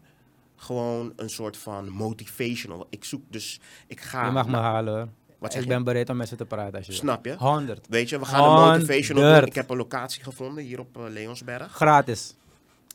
gewoon 0.56 1.14
een 1.16 1.30
soort 1.30 1.58
van 1.58 1.90
motivational. 1.90 2.88
Ik 2.90 3.04
zoek 3.04 3.22
dus, 3.30 3.60
ik 3.88 4.02
ga. 4.02 4.26
je 4.26 4.32
mag 4.32 4.48
me 4.48 4.58
halen. 4.58 5.14
Wat 5.40 5.52
zeg 5.52 5.62
ik 5.62 5.68
je? 5.68 5.74
ben 5.74 5.84
bereid 5.84 6.10
om 6.10 6.18
met 6.18 6.28
ze 6.28 6.36
te 6.36 6.46
praten 6.46 6.78
als 6.78 6.86
je. 6.86 6.92
Snap 6.94 7.26
je? 7.26 7.36
100. 7.38 7.88
Weet 7.90 8.10
je, 8.10 8.20
we 8.20 8.26
gaan 8.26 8.44
een 8.44 8.72
motivational 8.72 9.34
doen. 9.34 9.46
Ik 9.46 9.56
heb 9.56 9.70
een 9.70 9.78
locatie 9.78 10.24
gevonden 10.24 10.64
hier 10.64 10.80
op 10.80 10.98
eh, 10.98 11.04
Leonsberg. 11.10 11.72
Gratis. 11.72 12.36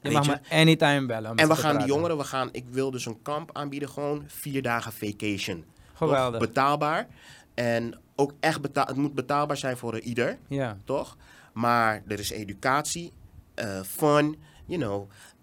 Je 0.03 0.09
Weet 0.09 0.13
mag 0.13 0.25
je? 0.27 0.31
me 0.31 0.57
anytime 0.61 1.07
bellen. 1.07 1.37
En 1.37 1.49
we 1.49 1.57
gaan 1.57 1.79
die 1.79 1.87
jongeren, 1.87 2.17
we 2.17 2.25
gaan, 2.25 2.49
ik 2.53 2.65
wil 2.71 2.91
dus 2.91 3.07
een 3.07 3.23
kamp 3.23 3.51
aanbieden, 3.53 3.89
gewoon 3.89 4.25
vier 4.27 4.63
dagen 4.63 4.93
vacation. 4.93 5.65
Toch? 5.99 6.09
Geweldig. 6.09 6.41
Betaalbaar. 6.41 7.07
En 7.55 7.99
ook 8.17 8.33
echt 8.41 8.61
betaal, 8.61 8.87
het 8.87 8.97
moet 8.97 9.15
betaalbaar 9.15 9.57
zijn 9.57 9.77
voor 9.77 9.99
ieder, 10.01 10.39
Ja. 10.49 10.77
toch? 10.85 11.17
Maar 11.53 12.03
er 12.07 12.19
is 12.19 12.31
educatie, 12.31 13.13
eh, 13.55 13.81
fun, 13.81 14.37
you 14.67 14.81
know, 14.81 15.03
eh 15.03 15.09
eh, 15.11 15.11
eh, 15.11 15.40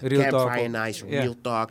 Real 0.00 0.30
talk 0.30 0.40
campfire 0.46 0.78
ook. 0.78 0.84
nice, 0.84 1.06
Ja. 1.06 1.20
real 1.20 1.34
talk, 1.42 1.70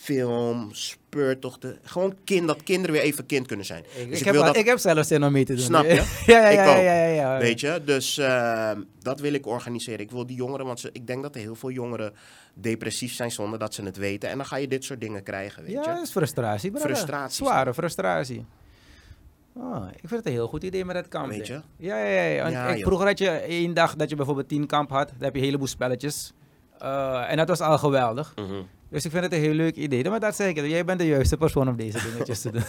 film, 0.00 0.68
speurtochten. 0.72 1.78
Gewoon 1.82 2.14
kind, 2.24 2.46
dat 2.46 2.62
kinderen 2.62 2.92
weer 2.92 3.02
even 3.04 3.26
kind 3.26 3.46
kunnen 3.46 3.66
zijn. 3.66 3.84
Ik, 3.96 4.08
Dus 4.10 4.18
ik, 4.18 4.24
heb, 4.24 4.34
wil 4.34 4.44
dat, 4.44 4.56
ik 4.56 4.66
heb 4.66 4.78
zelfs 4.78 5.08
zin 5.08 5.24
om 5.24 5.32
mee 5.32 5.44
te 5.44 5.54
doen. 5.54 5.62
Snap 5.64 5.84
je? 5.84 5.94
ja, 6.26 6.48
ja, 6.48 6.50
ja, 6.50 6.64
ja, 6.64 6.80
ja, 6.80 6.92
ja, 7.06 7.06
ja. 7.34 7.38
Weet 7.38 7.60
je, 7.60 7.80
dus 7.84 8.18
ehm, 8.18 8.80
dat 9.00 9.20
wil 9.20 9.32
ik 9.32 9.46
organiseren. 9.46 10.00
Ik 10.00 10.10
wil 10.10 10.26
die 10.26 10.36
jongeren, 10.36 10.66
want 10.66 10.80
ze, 10.80 10.90
ik 10.92 11.06
denk 11.06 11.22
dat 11.22 11.34
er 11.34 11.40
heel 11.40 11.54
veel 11.54 11.70
jongeren 11.70 12.12
depressief 12.54 13.12
zijn 13.14 13.30
zonder 13.30 13.58
dat 13.58 13.74
ze 13.74 13.82
het 13.82 13.96
weten. 13.96 14.28
En 14.30 14.36
dan 14.36 14.46
ga 14.46 14.56
je 14.56 14.68
dit 14.68 14.84
soort 14.84 15.00
dingen 15.00 15.22
krijgen, 15.22 15.62
weet 15.62 15.72
Ja, 15.72 15.80
je. 15.80 15.86
dat 15.88 16.02
is 16.02 16.10
frustratie. 16.10 16.72
Frustratie. 16.74 17.44
Zware 17.46 17.74
frustratie. 17.74 18.44
Ah, 19.58 19.86
ik 19.92 19.98
vind 19.98 20.10
het 20.10 20.26
een 20.26 20.32
heel 20.32 20.48
goed 20.48 20.62
idee 20.62 20.84
met 20.84 20.96
het 20.96 21.08
kamp. 21.08 21.28
Weet 21.30 21.46
je? 21.46 21.60
Ja, 21.76 21.96
ja, 21.98 22.04
ja. 22.04 22.22
ja. 22.22 22.48
Ja, 22.48 22.68
ik, 22.68 22.84
vroeger 22.84 23.06
had 23.06 23.18
je 23.18 23.28
één 23.30 23.74
dag 23.74 23.96
dat 23.96 24.10
je 24.10 24.16
bijvoorbeeld 24.16 24.48
tien 24.48 24.66
kamp 24.66 24.90
had. 24.90 25.08
Dan 25.08 25.16
heb 25.20 25.32
je 25.32 25.38
een 25.38 25.44
heleboel 25.44 25.66
spelletjes. 25.66 26.32
Eh, 26.82 27.30
en 27.30 27.36
dat 27.36 27.48
was 27.48 27.60
al 27.60 27.78
geweldig. 27.78 28.32
Mhm. 28.36 28.62
Dus 28.88 29.04
ik 29.04 29.10
vind 29.10 29.24
het 29.24 29.32
een 29.32 29.40
heel 29.40 29.52
leuk 29.52 29.76
idee. 29.76 30.10
Maar 30.10 30.20
dat 30.20 30.38
ik, 30.38 30.56
jij 30.66 30.84
bent 30.84 30.98
de 30.98 31.06
juiste 31.06 31.36
persoon 31.36 31.68
om 31.68 31.76
deze 31.76 31.98
dingetjes 32.10 32.40
te 32.40 32.50
doen. 32.50 32.62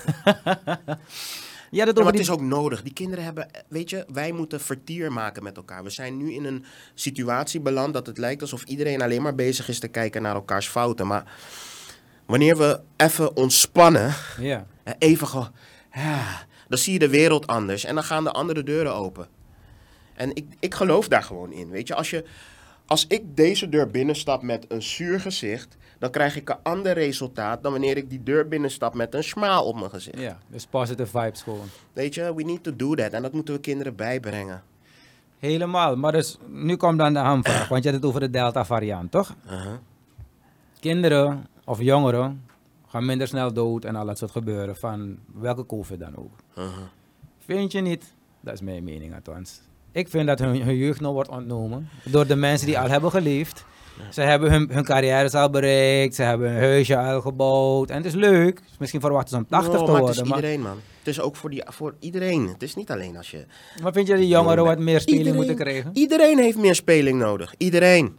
Je 1.71 1.79
had 1.79 1.87
het 1.87 1.97
Ja, 1.97 2.03
maar 2.03 2.11
het 2.11 2.21
is 2.21 2.29
ook 2.29 2.41
nodig. 2.41 2.83
Die 2.83 2.93
kinderen 2.93 3.23
hebben, 3.23 3.47
weet 3.67 3.89
je, 3.89 4.05
wij 4.13 4.31
moeten 4.31 4.59
vertier 4.61 5.11
maken 5.11 5.43
met 5.43 5.57
elkaar. 5.57 5.83
We 5.83 5.89
zijn 5.89 6.17
nu 6.17 6.33
in 6.33 6.45
een 6.45 6.65
situatie 6.93 7.59
beland 7.59 7.93
dat 7.93 8.07
het 8.07 8.17
lijkt 8.17 8.41
alsof 8.41 8.63
iedereen 8.63 9.01
alleen 9.01 9.21
maar 9.21 9.35
bezig 9.35 9.67
is 9.67 9.79
te 9.79 9.87
kijken 9.87 10.21
naar 10.21 10.35
elkaars 10.35 10.67
fouten. 10.67 11.07
Maar 11.07 11.23
wanneer 12.25 12.57
we 12.57 12.79
even 12.97 13.35
ontspannen, 13.35 14.13
Ja. 14.39 14.65
even 14.97 15.27
gewoon, 15.27 15.51
ja, 15.93 16.45
dan 16.67 16.77
zie 16.77 16.93
je 16.93 16.99
de 16.99 17.09
wereld 17.09 17.47
anders 17.47 17.83
en 17.83 17.95
dan 17.95 18.03
gaan 18.03 18.23
de 18.23 18.31
andere 18.31 18.63
deuren 18.63 18.93
open. 18.95 19.27
En 20.13 20.35
ik, 20.35 20.45
ik 20.59 20.73
geloof 20.73 21.07
daar 21.07 21.23
gewoon 21.23 21.51
in. 21.51 21.69
Weet 21.69 21.87
je, 21.87 21.95
als, 21.95 22.09
je, 22.09 22.25
als 22.93 23.07
ik 23.07 23.35
deze 23.35 23.69
deur 23.69 23.89
binnenstap 23.89 24.41
met 24.41 24.65
een 24.67 24.81
zuur 24.81 25.19
gezicht, 25.19 25.77
dan 25.99 26.11
krijg 26.11 26.35
ik 26.35 26.49
een 26.49 26.57
ander 26.63 26.93
resultaat 26.93 27.63
dan 27.63 27.71
wanneer 27.71 27.97
ik 27.97 28.09
die 28.09 28.23
deur 28.23 28.47
binnenstap 28.47 28.93
met 28.93 29.13
een 29.13 29.23
smaal 29.23 29.65
op 29.65 29.75
mijn 29.75 29.89
gezicht. 29.89 30.19
ja, 30.19 30.37
dus 30.47 30.65
positive 30.65 31.19
vibes 31.19 31.41
gewoon. 31.41 31.67
Weet 31.93 32.13
je, 32.13 32.35
we 32.35 32.43
need 32.43 32.63
to 32.63 32.75
do 32.75 32.95
that. 32.95 33.11
En 33.11 33.21
dat 33.21 33.33
moeten 33.33 33.53
we 33.53 33.59
kinderen 33.59 33.95
bijbrengen. 33.95 34.63
Helemaal. 35.39 35.95
Maar 35.95 36.11
dus, 36.11 36.37
nu 36.47 36.75
komt 36.75 36.97
dan 36.97 37.13
de 37.13 37.19
hamvraag. 37.19 37.67
Want 37.67 37.83
je 37.83 37.89
had 37.89 37.99
het 37.99 38.09
over 38.09 38.19
de 38.19 38.29
Delta-variant, 38.29 39.11
toch? 39.11 39.35
Uh-huh. 39.45 39.73
Kinderen 40.79 41.47
of 41.65 41.81
jongeren 41.81 42.45
gaan 42.87 43.05
minder 43.05 43.27
snel 43.27 43.53
dood 43.53 43.85
en 43.85 43.95
al 43.95 44.05
dat 44.05 44.17
soort 44.17 44.31
gebeuren 44.31 44.75
van 44.75 45.19
welke 45.33 45.65
COVID 45.65 45.99
dan 45.99 46.17
ook. 46.17 46.33
Uh-huh. 46.57 46.73
Vind 47.39 47.71
je 47.71 47.81
niet? 47.81 48.13
Dat 48.39 48.53
is 48.53 48.61
mijn 48.61 48.83
mening 48.83 49.13
althans. 49.13 49.61
Ik 49.93 50.07
vind 50.09 50.27
dat 50.27 50.39
hun, 50.39 50.61
hun 50.61 50.75
jeugd 50.75 50.99
nog 51.01 51.13
wordt 51.13 51.29
ontnomen 51.29 51.89
door 52.03 52.27
de 52.27 52.35
mensen 52.35 52.67
die 52.67 52.79
al 52.79 52.89
hebben 52.89 53.09
geleefd. 53.11 53.65
Ze 54.11 54.21
hebben 54.21 54.51
hun, 54.51 54.69
hun 54.71 54.83
carrières 54.83 55.33
al 55.33 55.49
bereikt, 55.49 56.15
ze 56.15 56.23
hebben 56.23 56.51
hun 56.51 56.59
huisje 56.61 56.97
al 56.97 57.21
gebouwd. 57.21 57.89
En 57.89 57.95
het 57.97 58.05
is 58.05 58.13
leuk. 58.13 58.59
Misschien 58.79 58.99
verwachten 59.01 59.29
ze 59.29 59.35
om 59.37 59.45
80 59.49 59.71
No, 59.71 59.77
te 59.85 59.91
maar 59.91 59.99
worden. 60.01 60.07
het 60.15 60.23
is 60.25 60.29
Maar, 60.29 60.37
iedereen, 60.39 60.61
man. 60.61 60.77
Het 60.99 61.07
is 61.07 61.19
ook 61.21 61.35
voor, 61.35 61.49
die, 61.49 61.63
voor 61.67 61.95
iedereen. 61.99 62.47
Het 62.47 62.63
is 62.63 62.75
niet 62.75 62.91
alleen 62.91 63.17
als 63.17 63.31
je... 63.31 63.45
maar 63.81 63.93
vind 63.93 64.07
je 64.07 64.13
dat 64.13 64.21
die 64.21 64.31
jongeren 64.31 64.63
wat 64.63 64.79
meer 64.79 64.99
speling 65.01 65.19
Iedereen- 65.25 65.45
moeten 65.47 65.65
krijgen? 65.65 65.91
Iedereen 65.93 66.37
heeft 66.37 66.57
meer 66.57 66.75
speling 66.75 67.19
nodig. 67.19 67.53
Iedereen. 67.57 68.15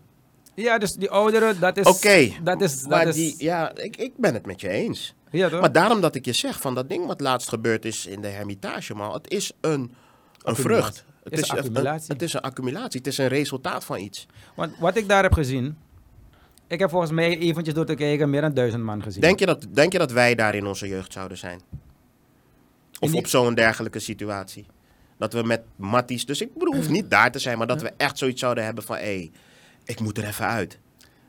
Ja, 0.54 0.78
dus 0.78 0.92
die 0.94 1.10
ouderen, 1.10 1.60
dat 1.60 1.76
is... 1.76 1.86
Oké. 1.86 2.30
Dat 2.42 2.60
is... 2.60 2.80
Dat 2.80 2.90
Maar 2.90 3.06
is 3.08 3.14
die, 3.14 3.34
ja, 3.38 3.72
ik, 3.76 3.96
ik 3.96 4.12
ben 4.16 4.34
het 4.34 4.46
met 4.46 4.60
je 4.60 4.68
eens. 4.68 5.14
ja, 5.30 5.48
toch? 5.48 5.60
Maar 5.60 5.72
daarom 5.72 6.00
dat 6.00 6.14
ik 6.14 6.24
je 6.24 6.32
zeg, 6.32 6.60
van 6.60 6.74
dat 6.74 6.88
ding 6.88 7.06
wat 7.06 7.20
laatst 7.20 7.48
gebeurd 7.48 7.84
is 7.84 8.06
in 8.06 8.20
de 8.20 8.28
Hermitage, 8.28 8.94
man. 8.94 9.12
Het 9.12 9.30
is 9.30 9.52
een, 9.60 9.92
een 10.42 10.56
vrucht. 10.56 11.04
Het 11.24 11.32
Is 11.32 11.48
een 11.48 11.56
een- 11.56 11.62
accumulatie. 11.62 12.12
het 12.12 12.22
is 12.22 12.32
een 12.32 12.40
accumulatie. 12.40 12.98
Het 12.98 13.06
is 13.06 13.18
een 13.18 13.28
resultaat 13.28 13.84
van 13.84 13.98
iets. 13.98 14.26
Want 14.54 14.78
wat 14.78 14.96
ik 14.96 15.08
daar 15.08 15.22
heb 15.22 15.32
gezien... 15.32 15.76
Ik 16.66 16.78
heb 16.78 16.90
volgens 16.90 17.12
mij 17.12 17.38
eventjes 17.38 17.74
door 17.74 17.84
te 17.86 17.94
kijken 17.94 18.30
meer 18.30 18.40
dan 18.40 18.54
duizend 18.54 18.82
man 18.82 19.02
gezien. 19.02 19.20
Denk 19.20 19.38
je, 19.38 19.46
dat, 19.46 19.66
denk 19.70 19.92
je 19.92 19.98
dat 19.98 20.12
wij 20.12 20.34
daar 20.34 20.54
in 20.54 20.66
onze 20.66 20.88
jeugd 20.88 21.12
zouden 21.12 21.38
zijn? 21.38 21.60
Of 23.00 23.10
die- 23.10 23.18
op 23.18 23.26
zo'n 23.26 23.54
dergelijke 23.54 23.98
situatie? 23.98 24.66
Dat 25.18 25.32
we 25.32 25.42
met 25.42 25.60
matties, 25.76 26.26
dus 26.26 26.40
ik 26.40 26.54
bedoel, 26.54 26.74
hoeft 26.74 26.88
niet 26.88 27.10
daar 27.10 27.30
te 27.32 27.38
zijn, 27.38 27.58
maar 27.58 27.66
dat 27.66 27.82
we 27.82 27.92
echt 27.96 28.18
zoiets 28.18 28.40
zouden 28.40 28.64
hebben 28.64 28.84
van, 28.84 28.96
hé, 28.96 29.02
hey, 29.02 29.30
ik 29.84 30.00
moet 30.00 30.18
er 30.18 30.24
even 30.24 30.46
uit. 30.46 30.78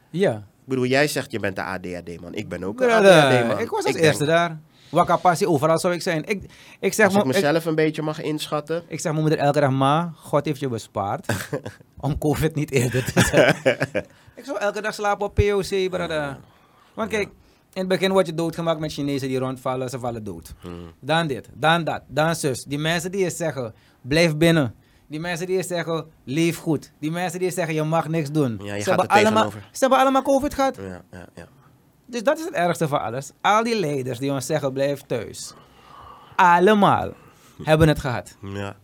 Ja. 0.10 0.34
Ik 0.36 0.66
bedoel, 0.72 0.86
jij 0.86 1.08
zegt 1.08 1.32
je 1.32 1.40
bent 1.40 1.56
de 1.56 1.64
ADHD 1.64 2.22
man. 2.22 2.34
Ik 2.34 2.48
ben 2.50 2.64
ook 2.64 2.80
een 2.82 2.88
Brother, 2.88 3.12
ADHD 3.12 3.48
man. 3.48 3.60
ik 3.60 3.70
was 3.70 3.86
als 3.86 3.96
eerste 3.96 4.26
daar. 4.26 4.60
Wakka 4.96 5.18
passie, 5.18 5.50
overal 5.50 5.80
zou 5.80 5.94
ik 5.94 6.02
zijn. 6.02 6.26
Ik, 6.26 6.44
ik, 6.80 6.94
zeg, 6.94 7.06
Als 7.06 7.16
ik 7.16 7.24
me, 7.24 7.30
ik, 7.30 7.36
mezelf 7.36 7.66
een 7.66 7.76
beetje 7.76 8.02
mag 8.02 8.22
inschatten. 8.22 8.84
ik 8.88 9.00
zeg 9.00 9.12
mijn 9.12 9.24
moeder 9.24 9.40
elke 9.40 9.60
dag, 9.60 9.70
ma, 9.70 10.14
God 10.16 10.46
heeft 10.46 10.60
je 10.60 10.68
bespaard 10.68 11.28
om 12.00 12.18
COVID 12.18 12.56
niet 12.56 12.72
eerder 12.72 13.04
te 13.14 13.22
zetten. 13.22 13.76
ik 14.40 14.46
zou 14.46 14.58
elke 14.58 14.82
dag 14.82 14.94
slapen 14.94 15.26
op 15.26 15.34
POC, 15.34 15.90
brother. 15.90 16.38
Want 16.94 17.10
kijk, 17.10 17.28
in 17.74 17.82
het 17.82 17.88
begin 17.88 18.12
word 18.12 18.26
je 18.26 18.34
doodgemaakt 18.34 18.80
met 18.80 18.92
Chinezen 18.92 19.28
die 19.28 19.40
rondvallen, 19.40 19.90
ze 19.90 20.00
vallen 20.00 20.24
dood. 20.24 20.54
Hmm. 20.62 20.92
Dan 21.00 21.28
dit, 21.28 21.50
dan 21.54 21.84
dat, 21.84 22.02
dan 22.08 22.36
zus. 22.36 22.64
Die 22.64 22.80
mensen 22.80 23.12
die 23.12 23.24
je 23.24 23.30
zeggen, 23.30 23.74
blijf 24.02 24.38
binnen. 24.38 24.76
Die 25.08 25.20
mensen 25.20 25.48
die 25.48 25.56
je 25.56 25.64
zeggen, 25.64 26.06
leef 26.24 26.58
goed. 26.58 26.92
Die 27.00 27.12
mensen 27.12 27.40
die 27.40 27.48
je 27.48 27.54
zeggen, 27.54 27.74
je 27.74 27.84
mag 27.84 28.08
niks 28.08 28.32
doen. 28.32 28.60
Ja, 28.64 28.74
je 28.74 28.82
ze, 28.82 28.90
gaat 28.90 29.00
hebben 29.00 29.18
allemaal, 29.18 29.44
tegenover. 29.44 29.70
ze 29.72 29.80
hebben 29.80 30.00
allemaal 30.00 30.22
COVID 30.22 30.54
gehad. 30.54 30.76
Ja, 30.76 31.02
ja, 31.12 31.28
ja. 31.36 31.48
Dus 32.06 32.24
dat 32.24 32.38
is 32.40 32.46
het 32.46 32.54
ergste 32.54 32.88
van 32.88 33.02
alles. 33.02 33.32
Al 33.42 33.64
die 33.64 33.80
leiders 33.80 34.20
die 34.20 34.32
ons 34.32 34.46
zeggen 34.46 34.74
blijf 34.74 35.02
thuis. 35.02 35.54
Allemaal 36.36 37.12
hebben 37.64 37.88
het 37.88 38.00
gehad. 38.00 38.36
ja. 38.42 38.76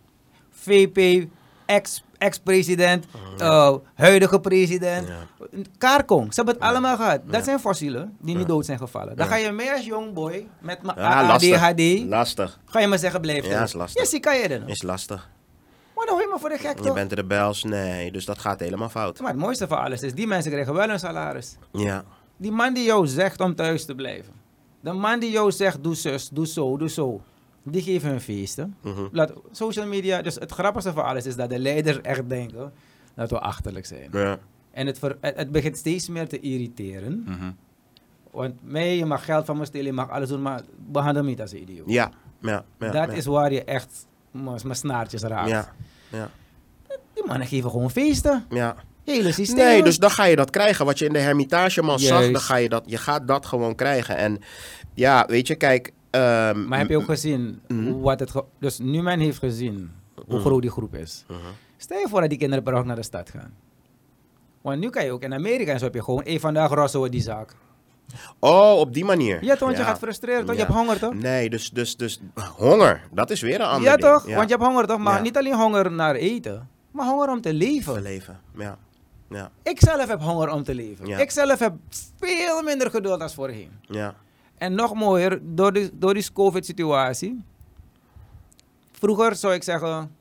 VP, 0.52 1.28
ex- 1.66 2.04
ex-president, 2.18 3.06
eh, 3.38 3.76
huidige 3.96 4.40
president. 4.40 5.08
Ja. 5.08 5.58
Karkong, 5.78 6.28
ze 6.34 6.36
hebben 6.36 6.54
het 6.54 6.64
allemaal 6.64 6.96
gehad. 6.96 7.20
Dat 7.26 7.36
Ja. 7.36 7.44
zijn 7.44 7.60
fossielen 7.60 8.16
die 8.20 8.36
niet 8.38 8.48
dood 8.48 8.66
zijn 8.66 8.78
gevallen. 8.78 9.16
Dan 9.16 9.26
Ja. 9.26 9.32
ga 9.32 9.38
je 9.38 9.52
mee 9.52 9.72
als 9.72 9.86
jong 9.86 10.14
boy 10.14 10.48
met 10.60 10.82
mijn 10.84 10.98
Ja, 11.00 11.28
lastig. 11.28 11.62
ADHD. 11.62 12.04
Lastig. 12.10 12.60
Ga 12.66 12.80
je 12.80 12.88
me 12.88 12.98
zeggen 12.98 13.22
blijf 13.22 13.46
Ja, 13.46 13.52
thuis. 13.52 13.70
is 13.70 13.74
lastig. 13.76 14.02
Ja, 14.04 14.10
zie 14.10 14.20
kan 14.20 14.38
je 14.38 14.60
nog. 14.60 14.70
Is 14.70 14.82
lastig. 14.82 15.30
Maar 15.96 16.06
dan 16.06 16.16
hoor 16.16 16.24
je 16.24 16.32
me 16.34 16.40
voor 16.40 16.50
de 16.50 16.58
gek 16.58 16.78
Je 16.78 16.84
toch? 16.84 16.94
bent 16.94 17.14
rebels, 17.14 17.64
nee. 17.64 18.12
Dus 18.12 18.26
dat 18.26 18.40
gaat 18.40 18.60
helemaal 18.60 18.90
fout. 18.90 19.20
Maar 19.20 19.32
het 19.32 19.40
mooiste 19.40 19.68
van 19.68 19.78
alles 19.80 20.02
is, 20.02 20.14
die 20.14 20.28
mensen 20.28 20.52
krijgen 20.52 20.74
wel 20.74 20.90
een 20.90 21.00
salaris. 21.00 21.58
Ja. 21.72 22.04
Die 22.42 22.52
man 22.52 22.74
die 22.74 22.84
jou 22.84 23.08
zegt 23.08 23.40
om 23.40 23.56
thuis 23.56 23.86
te 23.86 23.96
blijven. 23.96 24.34
De 24.80 24.92
man 24.92 25.20
die 25.20 25.32
jou 25.32 25.52
zegt, 25.52 25.84
doe 25.84 25.96
zus, 25.96 26.30
doe 26.30 26.48
zo, 26.48 26.78
doe 26.78 26.90
zo. 26.90 27.22
Die 27.64 27.82
geven 27.82 28.10
hun 28.10 28.22
feesten. 28.22 28.76
Mhm. 28.82 29.08
Laat, 29.12 29.34
social 29.52 29.86
media, 29.88 30.22
dus 30.22 30.36
het 30.36 30.52
grappigste 30.52 30.94
van 30.94 31.04
alles 31.06 31.26
is 31.26 31.36
dat 31.36 31.50
de 31.50 31.60
leiders 31.60 32.02
echt 32.02 32.30
denken 32.30 32.74
dat 33.14 33.30
we 33.30 33.40
achterlijk 33.40 33.86
zijn. 33.86 34.10
Ja. 34.12 34.40
En 34.72 34.88
het, 34.88 35.00
ver- 35.00 35.18
het, 35.22 35.36
het 35.36 35.52
begint 35.52 35.78
steeds 35.78 36.10
meer 36.10 36.28
te 36.28 36.40
irriteren. 36.40 37.24
Mhm. 37.28 37.52
Want 38.32 38.54
mij, 38.62 38.98
je 38.98 39.06
mag 39.06 39.26
geld 39.26 39.46
van 39.46 39.58
me 39.58 39.66
stelen, 39.66 39.86
je 39.86 39.94
mag 39.94 40.10
alles 40.10 40.30
doen, 40.30 40.42
maar 40.42 40.62
behandel 40.88 41.24
me 41.24 41.30
niet 41.30 41.42
als 41.42 41.52
een 41.52 41.62
idioot. 41.62 41.90
Ja. 41.90 42.12
Ja. 42.40 42.64
ja. 42.80 42.92
dat 42.92 42.94
ja. 42.94 43.12
is 43.12 43.26
waar 43.26 43.52
je 43.52 43.64
echt 43.64 44.08
mijn 44.32 44.60
mijn 44.64 44.76
snaartjes 44.76 45.22
raakt. 45.22 45.50
Ja. 45.50 45.74
Ja. 46.12 46.30
Die 47.14 47.26
mannen 47.26 47.48
geven 47.48 47.70
gewoon 47.70 47.92
feesten. 47.92 48.46
Ja. 48.50 48.76
Hele 49.06 49.32
systeem. 49.32 49.66
Nee, 49.66 49.84
dus 49.84 49.98
dan 49.98 50.12
ga 50.12 50.24
je 50.26 50.36
dat 50.36 50.50
krijgen. 50.50 50.86
Wat 50.86 51.00
je 51.00 51.06
in 51.06 51.14
de 51.14 51.20
Hermitage 51.20 51.82
man 51.82 52.00
zag, 52.00 52.32
dan 52.32 52.42
ga 52.42 52.56
je 52.56 52.70
dat, 52.70 52.84
je 52.86 52.98
gaat 52.98 53.28
dat 53.28 53.46
gewoon 53.46 53.76
krijgen. 53.76 54.18
En 54.18 54.40
ja, 54.94 55.26
weet 55.28 55.48
je, 55.48 55.56
kijk. 55.56 55.92
ehm, 56.10 56.68
Maar 56.68 56.80
heb 56.80 56.90
je 56.90 56.98
ook 56.98 57.06
gezien 57.06 57.62
Mhm. 57.68 58.00
wat 58.00 58.20
het... 58.20 58.32
ge- 58.32 58.44
Dus 58.60 58.80
nu 58.80 59.02
men 59.02 59.20
heeft 59.20 59.38
gezien 59.40 59.92
hoe 60.16 60.26
Mhm. 60.36 60.40
groot 60.40 60.62
die 60.62 60.72
groep 60.72 60.96
is. 60.96 61.24
Mhm. 61.28 61.40
Stel 61.78 62.00
je 62.00 62.08
voor 62.10 62.20
dat 62.22 62.30
die 62.30 62.40
kinderen 62.40 62.64
per 62.64 62.74
dag 62.74 62.86
naar 62.86 62.96
de 62.96 63.04
stad 63.04 63.30
gaan. 63.30 63.54
Want 64.62 64.80
nu 64.80 64.90
kan 64.90 65.06
je 65.06 65.12
ook 65.12 65.22
in 65.22 65.34
Amerika 65.34 65.72
en 65.72 65.80
zo 65.80 65.86
heb 65.86 65.94
je 65.94 66.04
gewoon, 66.04 66.24
één 66.24 66.40
vandaag 66.40 66.72
rossen 66.72 67.02
we 67.02 67.10
die 67.10 67.22
zaak. 67.22 67.56
Oh, 68.40 68.80
op 68.80 68.94
die 68.94 69.06
manier. 69.06 69.44
Ja, 69.44 69.52
toch, 69.56 69.60
want 69.68 69.78
je 69.78 69.84
gaat 69.84 69.98
frustreren, 69.98 70.46
toch? 70.46 70.56
Je 70.56 70.62
hebt 70.62 70.74
honger, 70.74 71.00
toch? 71.00 71.14
Nee, 71.14 71.50
dus, 71.50 71.70
dus, 71.70 71.98
dus 71.98 72.22
honger, 72.58 73.02
dat 73.14 73.30
is 73.30 73.42
weer 73.42 73.56
een 73.62 73.66
ander 73.68 73.90
Ja, 73.92 73.96
ding. 73.98 74.12
toch? 74.14 74.24
Want 74.26 74.50
je 74.50 74.56
hebt 74.56 74.68
honger, 74.68 74.88
toch? 74.88 74.98
Maar 75.00 75.16
Ja. 75.16 75.22
niet 75.22 75.38
alleen 75.38 75.56
honger 75.56 75.92
naar 75.92 76.16
eten, 76.16 76.70
maar 76.92 77.06
honger 77.06 77.30
om 77.30 77.42
te 77.42 77.54
leven. 77.54 77.94
Te 77.94 78.02
leven, 78.02 78.40
ja. 78.58 78.78
Ja, 79.32 79.52
Ik 79.64 79.80
zelf 79.80 80.08
heb 80.08 80.22
honger 80.22 80.50
om 80.50 80.64
te 80.64 80.76
leven. 80.76 81.06
Ja. 81.08 81.18
Ik 81.18 81.32
zelf 81.32 81.60
heb 81.60 81.74
veel 82.20 82.62
minder 82.64 82.90
geduld 82.90 83.22
als 83.22 83.34
voorheen. 83.34 83.72
ja. 83.88 84.16
En 84.58 84.74
nog 84.76 84.94
mooier, 84.94 85.40
door 85.44 85.74
die, 85.74 85.90
door 85.94 86.14
die 86.14 86.34
COVID-situatie 86.34 87.44
Vroeger 88.92 89.36
zou 89.36 89.54
ik 89.54 89.64
zeggen, 89.64 90.16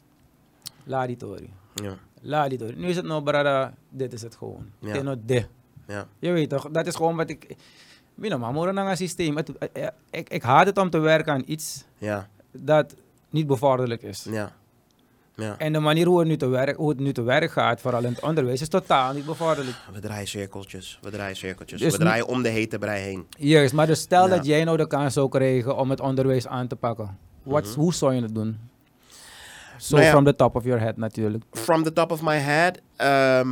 la 0.85 1.07
die 1.07 1.17
tori. 1.17 1.51
Ja, 1.75 1.95
La 2.23 2.49
die 2.49 2.59
tori. 2.59 2.75
Nu 2.77 2.87
is 2.89 2.97
het 2.97 3.05
nou, 3.05 3.23
brada, 3.23 3.75
dit 3.89 4.13
is 4.13 4.23
het 4.23 4.37
gewoon. 4.37 4.71
Ja. 4.79 4.95
Ja. 4.95 5.15
de. 5.27 5.47
ja. 5.87 6.07
Je 6.19 6.31
weet 6.31 6.49
toch, 6.49 6.69
dat 6.71 6.87
is 6.87 6.95
gewoon 6.95 7.17
wat 7.17 7.31
ik... 7.31 7.57
Mina, 8.15 8.37
maar 8.37 8.53
moeder 8.53 8.75
naar 8.75 8.91
een 8.91 8.97
systeem. 8.97 9.37
Het- 9.37 9.59
eh, 9.59 9.85
eh, 9.87 9.93
ik, 10.11 10.29
ik 10.29 10.43
haat 10.43 10.67
het 10.67 10.79
om 10.79 10.91
te 10.91 10.99
werken 10.99 11.33
aan 11.33 11.43
iets 11.47 11.85
Ja, 11.99 12.29
dat 12.53 12.95
niet 13.31 13.47
bevorderlijk 13.47 14.03
is. 14.03 14.27
ja. 14.31 14.53
Ja. 15.41 15.55
En 15.59 15.73
de 15.73 15.79
manier 15.79 16.07
hoe 16.07 16.19
het, 16.19 16.29
nu 16.29 16.37
te 16.37 16.49
werk, 16.49 16.77
hoe 16.77 16.89
het 16.89 16.99
nu 16.99 17.13
te 17.13 17.23
werk 17.23 17.51
gaat, 17.53 17.81
vooral 17.81 18.03
in 18.05 18.13
het 18.13 18.21
onderwijs, 18.23 18.61
is 18.61 18.69
totaal 18.69 19.13
niet 19.13 19.27
bevorderlijk. 19.27 19.77
We 19.93 20.01
draaien 20.01 20.27
cirkeltjes, 20.29 20.99
we 21.03 21.11
draaien 21.11 21.37
cirkeltjes. 21.37 21.81
Dus 21.81 21.93
we 21.93 21.99
draaien 21.99 22.27
om 22.27 22.43
de 22.43 22.49
hete 22.49 22.79
brei 22.79 23.03
heen. 23.03 23.27
Juist, 23.39 23.73
maar 23.75 23.87
dus 23.87 24.01
stel 24.01 24.29
Ja. 24.29 24.37
dat 24.37 24.45
jij 24.47 24.65
nou 24.65 24.77
de 24.77 24.87
kans 24.87 25.15
zou 25.15 25.29
krijgen 25.29 25.77
om 25.77 25.91
het 25.91 26.01
onderwijs 26.01 26.47
aan 26.47 26.67
te 26.67 26.77
pakken. 26.77 27.19
Wat, 27.43 27.65
Mhm. 27.65 27.79
Hoe 27.81 27.95
zou 27.95 28.15
je 28.15 28.23
het 28.23 28.35
doen? 28.35 28.59
Zo 29.79 29.95
Nou 29.95 30.07
ja. 30.07 30.13
from 30.13 30.25
the 30.25 30.37
top 30.37 30.55
of 30.57 30.65
your 30.65 30.81
head 30.81 30.97
natuurlijk. 30.97 31.45
From 31.53 31.83
the 31.83 31.93
top 31.93 32.11
of 32.13 32.23
my 32.23 32.37
head. 32.37 32.81
ehm, 32.97 33.49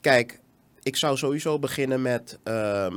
kijk, 0.00 0.40
ik 0.82 0.96
zou 0.96 1.16
sowieso 1.16 1.58
beginnen 1.58 2.02
met 2.02 2.38
ehm, 2.42 2.94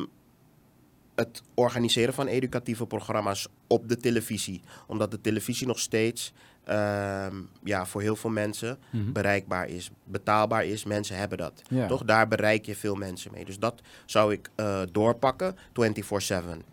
het 1.16 1.42
organiseren 1.54 2.14
van 2.14 2.28
educatieve 2.28 2.86
programma's 2.86 3.48
op 3.68 3.90
de 3.90 3.98
televisie. 3.98 4.62
Omdat 4.88 5.12
de 5.12 5.22
televisie 5.22 5.68
nog 5.68 5.80
steeds 5.80 6.34
ehm, 6.64 7.36
ja, 7.64 7.86
voor 7.86 8.02
heel 8.02 8.16
veel 8.16 8.30
mensen 8.30 8.78
Mhm. 8.90 9.12
bereikbaar 9.12 9.68
is, 9.70 9.90
betaalbaar 10.04 10.66
is. 10.66 10.84
Mensen 10.84 11.18
hebben 11.18 11.38
dat. 11.38 11.62
Ja. 11.70 11.88
Toch? 11.88 12.04
Daar 12.04 12.28
bereik 12.28 12.66
je 12.66 12.76
veel 12.76 12.96
mensen 12.96 13.32
mee. 13.34 13.46
Dus 13.46 13.60
dat 13.60 13.82
zou 14.06 14.34
ik 14.34 14.50
eh, 14.56 14.82
doorpakken 14.92 15.56
24/7. 15.74 16.64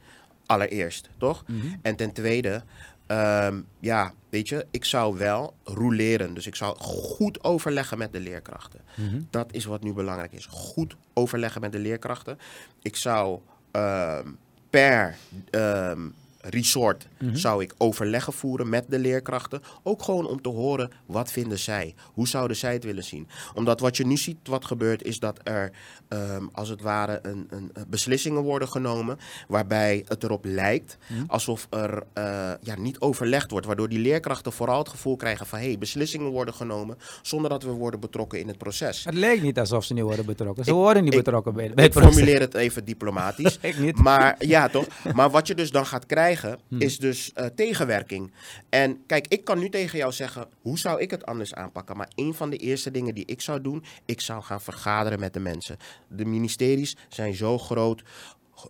Allereerst, 0.46 1.08
toch? 1.18 1.44
Mhm. 1.46 1.66
En 1.82 1.96
ten 1.96 2.12
tweede, 2.12 2.62
ehm, 3.06 3.60
ja, 3.80 4.12
weet 4.28 4.48
je, 4.48 4.66
ik 4.70 4.84
zou 4.84 5.18
wel 5.18 5.54
roleren. 5.64 6.34
Dus 6.34 6.46
ik 6.46 6.54
zou 6.54 6.76
goed 6.78 7.44
overleggen 7.44 7.98
met 7.98 8.12
de 8.12 8.20
leerkrachten. 8.20 8.80
Mhm. 8.96 9.20
Dat 9.30 9.52
is 9.52 9.64
wat 9.64 9.82
nu 9.82 9.92
belangrijk 9.92 10.32
is. 10.32 10.46
Goed 10.46 10.96
overleggen 11.14 11.60
met 11.60 11.72
de 11.72 11.78
leerkrachten. 11.78 12.38
Ik 12.82 12.96
zou 12.96 13.40
ehm, 13.72 14.36
per 14.70 15.16
ehm, 15.50 16.12
resort 16.40 17.08
Mhm. 17.18 17.34
zou 17.36 17.62
ik 17.62 17.74
overleggen 17.78 18.32
voeren 18.32 18.68
met 18.68 18.84
de 18.88 18.98
leerkrachten. 18.98 19.62
Ook 19.82 20.02
gewoon 20.02 20.26
om 20.26 20.42
te 20.42 20.48
horen 20.48 20.90
wat 21.06 21.30
vinden 21.32 21.58
zij. 21.58 21.94
Hoe 22.12 22.28
zouden 22.28 22.56
zij 22.56 22.72
het 22.72 22.84
willen 22.84 23.04
zien? 23.04 23.28
Omdat 23.54 23.80
wat 23.80 23.96
je 23.96 24.06
nu 24.06 24.16
ziet 24.16 24.36
wat 24.48 24.64
gebeurt 24.64 25.02
is 25.02 25.18
dat 25.18 25.40
er 25.42 25.70
ehm, 26.08 26.44
als 26.52 26.68
het 26.68 26.80
ware 26.82 27.18
een, 27.22 27.46
een, 27.50 27.72
beslissingen 27.88 28.42
worden 28.42 28.68
genomen 28.68 29.18
waarbij 29.48 30.04
het 30.08 30.22
erop 30.24 30.44
lijkt 30.44 30.98
Mhm. 31.06 31.22
alsof 31.26 31.66
er 31.70 32.02
eh, 32.12 32.50
ja, 32.62 32.76
niet 32.78 32.98
overlegd 33.00 33.50
wordt. 33.50 33.66
Waardoor 33.66 33.88
die 33.88 33.98
leerkrachten 33.98 34.52
vooral 34.52 34.78
het 34.78 34.88
gevoel 34.88 35.16
krijgen 35.16 35.46
van 35.46 35.58
hé, 35.58 35.64
hey, 35.66 35.78
beslissingen 35.78 36.30
worden 36.30 36.54
genomen 36.54 36.96
zonder 37.22 37.50
dat 37.50 37.62
we 37.62 37.70
worden 37.70 38.00
betrokken 38.00 38.40
in 38.40 38.48
het 38.48 38.58
proces. 38.58 39.04
Het 39.04 39.14
lijkt 39.14 39.42
niet 39.42 39.58
alsof 39.58 39.84
ze 39.84 39.94
niet 39.94 40.02
worden 40.02 40.26
betrokken. 40.26 40.64
Ze 40.64 40.70
Ik- 40.70 40.76
worden 40.76 41.04
niet 41.04 41.12
ik- 41.14 41.18
betrokken 41.24 41.52
bij, 41.54 41.64
bij 41.64 41.72
Ik 41.74 41.80
het 41.82 41.90
proces. 41.92 42.10
formuleer 42.12 42.40
het 42.40 42.54
even 42.54 42.84
diplomatisch. 42.84 43.58
Ik 43.70 43.78
niet. 43.78 43.96
Maar 43.98 44.34
ja, 44.38 44.68
toch? 44.68 44.86
Maar 45.14 45.30
wat 45.30 45.46
je 45.46 45.54
dus 45.54 45.70
dan 45.70 45.86
gaat 45.86 46.06
krijgen, 46.06 46.28
Hmm. 46.68 46.80
is 46.80 46.98
dus 46.98 47.32
eh, 47.32 47.46
tegenwerking. 47.46 48.32
En 48.68 49.02
kijk, 49.06 49.26
ik 49.28 49.44
kan 49.44 49.58
nu 49.58 49.68
tegen 49.68 49.98
jou 49.98 50.12
zeggen, 50.12 50.48
hoe 50.60 50.78
zou 50.78 51.00
ik 51.00 51.10
het 51.10 51.26
anders 51.26 51.54
aanpakken? 51.54 51.96
Maar 51.96 52.10
een 52.14 52.34
van 52.34 52.50
de 52.50 52.56
eerste 52.56 52.90
dingen 52.90 53.14
die 53.14 53.26
ik 53.26 53.40
zou 53.40 53.60
doen, 53.60 53.84
ik 54.04 54.20
zou 54.20 54.42
gaan 54.42 54.60
vergaderen 54.60 55.20
met 55.20 55.32
de 55.32 55.40
mensen. 55.40 55.76
De 56.08 56.24
ministeries 56.24 56.96
zijn 57.08 57.34
zo 57.34 57.58
groot. 57.58 58.02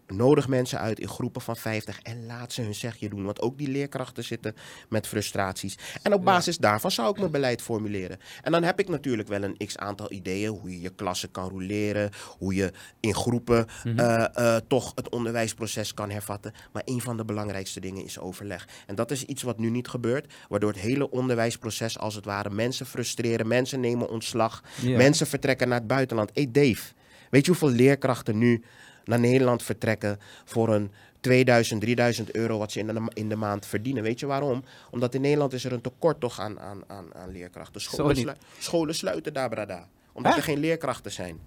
Nodig 0.06 0.48
mensen 0.48 0.78
uit 0.78 1.00
in 1.00 1.08
groepen 1.08 1.40
van 1.40 1.56
50 1.56 2.02
en 2.02 2.26
laat 2.26 2.52
ze 2.52 2.62
hun 2.62 2.74
zegje 2.74 3.08
doen. 3.08 3.24
Want 3.24 3.40
ook 3.40 3.58
die 3.58 3.68
leerkrachten 3.68 4.24
zitten 4.24 4.54
met 4.88 5.06
frustraties. 5.06 5.78
En 6.02 6.14
op 6.14 6.24
basis 6.24 6.58
daarvan 6.58 6.90
zou 6.90 7.10
ik 7.10 7.18
mijn 7.18 7.30
beleid 7.30 7.62
formuleren. 7.62 8.18
En 8.42 8.52
dan 8.52 8.62
heb 8.62 8.78
ik 8.78 8.88
natuurlijk 8.88 9.28
wel 9.28 9.42
een 9.42 9.56
x 9.66 9.76
aantal 9.76 10.12
ideeën 10.12 10.50
hoe 10.50 10.70
je 10.70 10.80
je 10.80 10.90
klassen 10.90 11.30
kan 11.30 11.48
roleren, 11.48 12.10
hoe 12.38 12.54
je 12.54 12.72
in 13.00 13.14
groepen 13.14 13.66
eh, 13.84 14.24
eh, 14.34 14.60
toch 14.68 14.92
het 14.94 15.08
onderwijsproces 15.08 15.94
kan 15.94 16.10
hervatten. 16.10 16.52
Maar 16.72 16.82
een 16.84 17.00
van 17.00 17.16
de 17.16 17.24
belangrijkste 17.24 17.80
dingen 17.80 18.04
is 18.04 18.18
overleg. 18.18 18.68
En 18.86 18.94
dat 18.94 19.10
is 19.10 19.24
iets 19.24 19.42
wat 19.42 19.58
nu 19.58 19.70
niet 19.70 19.88
gebeurt, 19.88 20.32
waardoor 20.48 20.70
het 20.70 20.80
hele 20.80 21.10
onderwijsproces 21.10 21.98
als 21.98 22.14
het 22.14 22.24
ware 22.24 22.50
mensen 22.50 22.86
frustreren, 22.86 23.46
mensen 23.46 23.80
nemen 23.80 24.10
ontslag, 24.10 24.62
mensen 24.82 25.26
vertrekken 25.26 25.68
naar 25.68 25.78
het 25.78 25.86
buitenland. 25.86 26.30
Hey 26.34 26.48
Dave, 26.50 26.92
weet 27.30 27.44
je 27.44 27.50
hoeveel 27.50 27.70
leerkrachten 27.70 28.38
nu 28.38 28.62
naar 29.04 29.20
Nederland 29.20 29.62
vertrekken 29.62 30.18
voor 30.44 30.74
een 30.74 30.90
2000, 31.20 31.80
3000 31.80 32.34
euro 32.34 32.58
wat 32.58 32.72
ze 32.72 32.78
in 32.78 32.86
de, 32.86 33.10
in 33.14 33.28
de 33.28 33.36
maand 33.36 33.66
verdienen. 33.66 34.02
Weet 34.02 34.20
je 34.20 34.26
waarom? 34.26 34.64
Omdat 34.90 35.14
in 35.14 35.20
Nederland 35.20 35.52
is 35.52 35.64
er 35.64 35.72
een 35.72 35.80
tekort 35.80 36.20
toch 36.20 36.40
aan, 36.40 36.60
aan, 36.60 36.82
aan, 36.86 37.14
aan 37.14 37.30
leerkrachten. 37.32 37.80
Scholen, 37.80 38.16
slu- 38.16 38.34
scholen 38.58 38.94
sluiten 38.94 39.32
daar, 39.32 39.48
brada. 39.48 39.88
Omdat 40.12 40.36
er 40.36 40.42
geen 40.42 40.58
leerkrachten 40.58 41.12
zijn. 41.12 41.38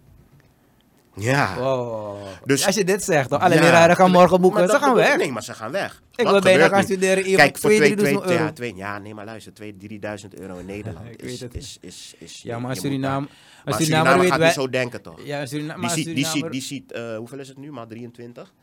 Ja. 1.16 1.56
Wow. 1.58 2.18
Dus- 2.46 2.66
Als 2.66 2.76
je 2.76 2.84
dit 2.84 3.04
zegt, 3.04 3.30
toch? 3.30 3.40
alle 3.42 3.56
Ja. 3.56 3.62
leraren 3.62 3.96
gaan 3.96 4.12
morgen 4.12 4.42
boeken. 4.42 4.70
Ze 4.70 4.76
gaan 4.80 4.96
weg. 4.96 5.18
Nee, 5.18 5.32
maar 5.32 5.44
ze 5.44 5.54
gaan 5.54 5.72
weg. 5.72 6.02
Ik 6.16 6.28
wil 6.28 6.42
bijna 6.42 6.68
gaan 6.68 6.84
studeren 6.84 7.24
Kijk, 7.24 7.58
voor 7.58 7.70
voor 7.70 7.80
2, 7.80 7.80
2, 7.80 7.96
3000 7.96 8.24
twee, 8.24 8.36
euro. 8.38 8.46
ja, 8.48 8.52
twee, 8.54 8.76
ja, 8.76 8.98
nee, 9.00 9.14
maar 9.14 9.26
luister, 9.26 9.54
2, 9.54 9.78
3000 9.78 10.40
euro 10.40 10.58
in 10.58 10.66
Nederland 10.76 11.06
Ik 11.10 11.22
is, 11.22 11.30
weet 11.30 11.40
het. 11.40 11.56
is, 11.56 11.78
is, 11.82 12.16
is, 12.18 12.42
Ja, 12.42 12.60
maar 12.60 12.76
Suriname... 12.76 13.28
Maar 13.66 13.74
Suriname 13.74 14.28
gaat 14.28 14.38
wij... 14.38 14.48
niet 14.48 14.56
zo 14.56 14.70
denken, 14.70 15.02
toch? 15.02 15.20
Ja, 15.24 15.42
een 15.42 15.48
Surina- 15.48 15.78
maar 15.78 15.96
Die 15.96 16.04
ziet, 16.06 16.16
die 16.16 16.26
ziet, 16.26 16.52
die 16.52 16.62
ziet 16.62 16.92
eh, 16.92 17.16
hoeveel 17.18 17.40
is 17.40 17.48
het 17.48 17.58
nu? 17.58 17.72
Maar 17.72 17.88
23? 17.88 18.54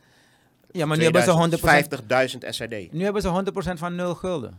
Ja, 0.71 0.85
maar 0.85 0.97
nu 0.97 1.03
hebben 1.03 1.23
ze 1.23 1.57
100%... 2.29 2.33
50.000 2.43 2.49
SRD. 2.49 2.91
Nu 2.93 3.03
hebben 3.03 3.21
ze 3.21 3.43
100% 3.73 3.73
van 3.73 3.95
nul 3.95 4.15
gulden. 4.15 4.53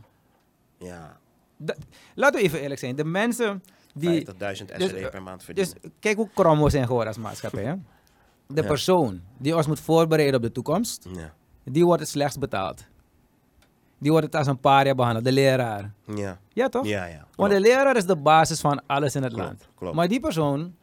Ja, 0.79 1.17
Dat- 1.57 1.77
laten 2.15 2.41
we 2.41 2.47
even 2.47 2.61
eerlijk 2.61 2.81
zijn. 2.81 2.97
De 2.97 3.05
mensen 3.05 3.63
die... 3.93 4.27
50.000 4.27 4.33
dus, 4.39 4.59
SRD 4.89 4.93
eh, 4.95 5.09
per 5.11 5.23
maand 5.23 5.45
verdienen. 5.45 5.75
Dus 5.83 5.91
kijk 6.01 6.17
hoe 6.17 6.29
krom 6.35 6.63
we 6.63 6.71
zijn 6.71 6.87
geworden 6.87 7.09
als 7.09 7.19
maatschappij. 7.23 7.65
Hè? 7.65 7.75
De 8.47 8.63
Ja. 8.63 8.67
persoon 8.69 9.21
die 9.39 9.57
ons 9.57 9.67
moet 9.67 9.81
voorbereiden 9.81 10.37
op 10.37 10.43
de 10.43 10.53
toekomst, 10.53 11.07
ja. 11.17 11.33
die 11.65 11.85
wordt 11.85 12.01
het 12.01 12.11
slechtst 12.11 12.39
betaald. 12.39 12.85
Die 13.99 14.11
wordt 14.11 14.27
het 14.27 14.35
als 14.37 14.47
een 14.47 14.59
paria 14.61 14.95
behandeld, 14.95 15.25
de 15.25 15.33
leraar. 15.33 15.93
Ja, 16.15 16.39
Ja, 16.53 16.69
toch? 16.69 16.87
ja, 16.87 17.05
ja. 17.05 17.27
Want 17.37 17.53
de 17.53 17.61
leraar 17.61 17.97
is 17.97 18.07
de 18.07 18.17
basis 18.17 18.61
van 18.61 18.83
alles 18.87 19.15
in 19.15 19.23
het 19.23 19.33
Klopt, 19.33 19.47
land. 19.49 19.69
klopt. 19.75 19.95
Maar 19.95 20.09
die 20.09 20.21
persoon, 20.21 20.75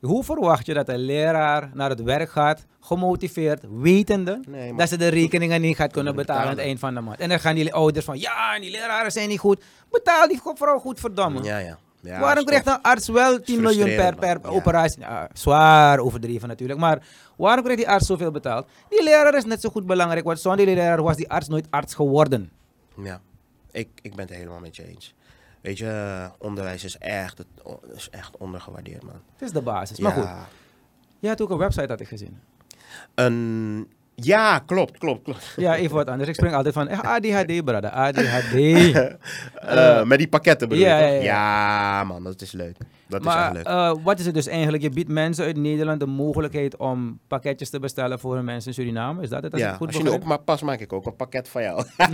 hoe 0.00 0.24
verwacht 0.24 0.66
je 0.66 0.74
dat 0.74 0.88
een 0.88 0.98
leraar 0.98 1.70
naar 1.74 1.90
het 1.90 2.02
werk 2.02 2.30
gaat, 2.30 2.66
gemotiveerd, 2.80 3.64
wetende 3.70 4.40
Nee, 4.48 4.74
dat 4.74 4.88
ze 4.88 4.96
de 4.96 5.08
rekeningen 5.08 5.60
niet 5.60 5.76
gaat 5.76 5.92
kunnen 5.92 6.14
betalen 6.16 6.42
aan 6.42 6.48
het 6.48 6.58
eind 6.58 6.78
van 6.78 6.94
de 6.94 7.00
maand. 7.00 7.18
En 7.20 7.28
dan 7.28 7.40
gaan 7.40 7.54
die 7.54 7.74
ouders 7.74 8.04
van, 8.04 8.18
ja, 8.18 8.58
die 8.60 8.70
leraren 8.70 9.12
zijn 9.12 9.28
niet 9.28 9.38
goed. 9.38 9.64
Betaal 9.90 10.28
die 10.28 10.40
vrouw 10.54 10.78
goed, 10.78 11.00
verdamme. 11.00 11.42
Ja, 11.42 11.58
ja. 11.58 11.78
Ja 12.06 12.20
Waarom 12.20 12.44
krijgt 12.44 12.66
een 12.66 12.82
arts 12.82 13.08
wel 13.08 13.40
10 13.40 13.60
miljoen 13.60 13.94
per, 13.96 14.14
per. 14.16 14.38
Ja. 14.42 14.48
operatie? 14.48 15.00
Ja, 15.00 15.28
zwaar 15.32 15.98
overdreven 15.98 16.48
natuurlijk. 16.48 16.78
Maar 16.78 17.06
waarom 17.36 17.62
krijgt 17.64 17.82
die 17.82 17.90
arts 17.92 18.06
zoveel 18.06 18.30
betaald? 18.30 18.66
Die 18.88 19.02
leraar 19.02 19.34
is 19.36 19.44
net 19.44 19.60
zo 19.60 19.68
goed 19.68 19.86
belangrijk. 19.86 20.24
Want 20.24 20.40
zonder 20.40 20.66
die 20.66 20.74
leraar 20.74 21.02
was 21.02 21.16
die 21.16 21.28
arts 21.30 21.48
nooit 21.48 21.66
arts 21.70 21.94
geworden. 21.94 22.50
Ja, 23.02 23.20
ik, 23.70 23.88
ik 24.02 24.14
ben 24.14 24.26
het 24.26 24.34
helemaal 24.36 24.60
met 24.60 24.76
je 24.76 24.88
eens. 24.88 25.14
Weet 25.60 25.78
je, 25.78 26.30
onderwijs 26.38 26.84
is 26.84 26.98
echt, 26.98 27.38
het, 27.38 27.46
is 27.94 28.10
echt 28.10 28.36
ondergewaardeerd, 28.36 29.02
man. 29.02 29.20
Het 29.32 29.42
is 29.42 29.52
de 29.52 29.62
basis. 29.62 29.98
Maar 29.98 30.12
goed, 30.12 30.24
Ja, 30.24 30.46
je 31.18 31.28
had 31.28 31.40
ook 31.40 31.50
een 31.50 31.58
website 31.58 31.86
had 31.88 32.00
ik 32.00 32.08
gezien. 32.08 32.40
een, 33.14 33.92
ja, 34.16 34.58
klopt, 34.58 34.98
klopt, 34.98 35.22
klopt. 35.22 35.52
Ja, 35.56 35.76
even 35.76 35.96
wat 35.96 36.08
anders. 36.08 36.28
Ik 36.28 36.34
spring 36.34 36.54
altijd 36.54 36.74
van 36.74 36.88
eh, 36.88 37.00
ADHD, 37.00 37.64
brother. 37.64 37.90
ADHD. 37.90 38.54
Eh, 39.54 40.02
met 40.02 40.18
die 40.18 40.28
pakketten 40.28 40.68
bedoel 40.68 40.84
ja, 40.84 40.98
je, 40.98 41.22
ja, 41.22 42.04
man, 42.04 42.24
dat 42.24 42.42
is 42.42 42.52
leuk. 42.52 42.76
Dat 43.08 43.26
is 43.26 43.34
echt 43.34 43.52
leuk. 43.52 43.66
eh, 43.66 43.94
wat 44.02 44.18
is 44.18 44.24
het 44.24 44.34
dus 44.34 44.46
eigenlijk? 44.46 44.82
Je 44.82 44.90
biedt 44.90 45.08
mensen 45.08 45.44
uit 45.44 45.56
Nederland 45.56 46.00
de 46.00 46.06
mogelijkheid 46.06 46.76
om 46.76 47.18
pakketjes 47.28 47.70
te 47.70 47.78
bestellen 47.80 48.18
voor 48.18 48.34
hun 48.34 48.44
mensen 48.44 48.68
in 48.68 48.74
Suriname. 48.74 49.22
Is 49.22 49.28
dat 49.28 49.42
het? 49.42 49.52
Als 49.52 49.62
ik 49.62 49.68
ja, 49.68 49.74
goed 49.74 49.86
als 49.86 49.96
je 49.96 50.12
op 50.12 50.24
maar 50.24 50.40
pas 50.40 50.62
maak 50.62 50.80
ik 50.80 50.92
ook 50.92 51.06
een 51.06 51.16
pakket 51.16 51.48
van 51.48 51.62
jou. 51.62 51.84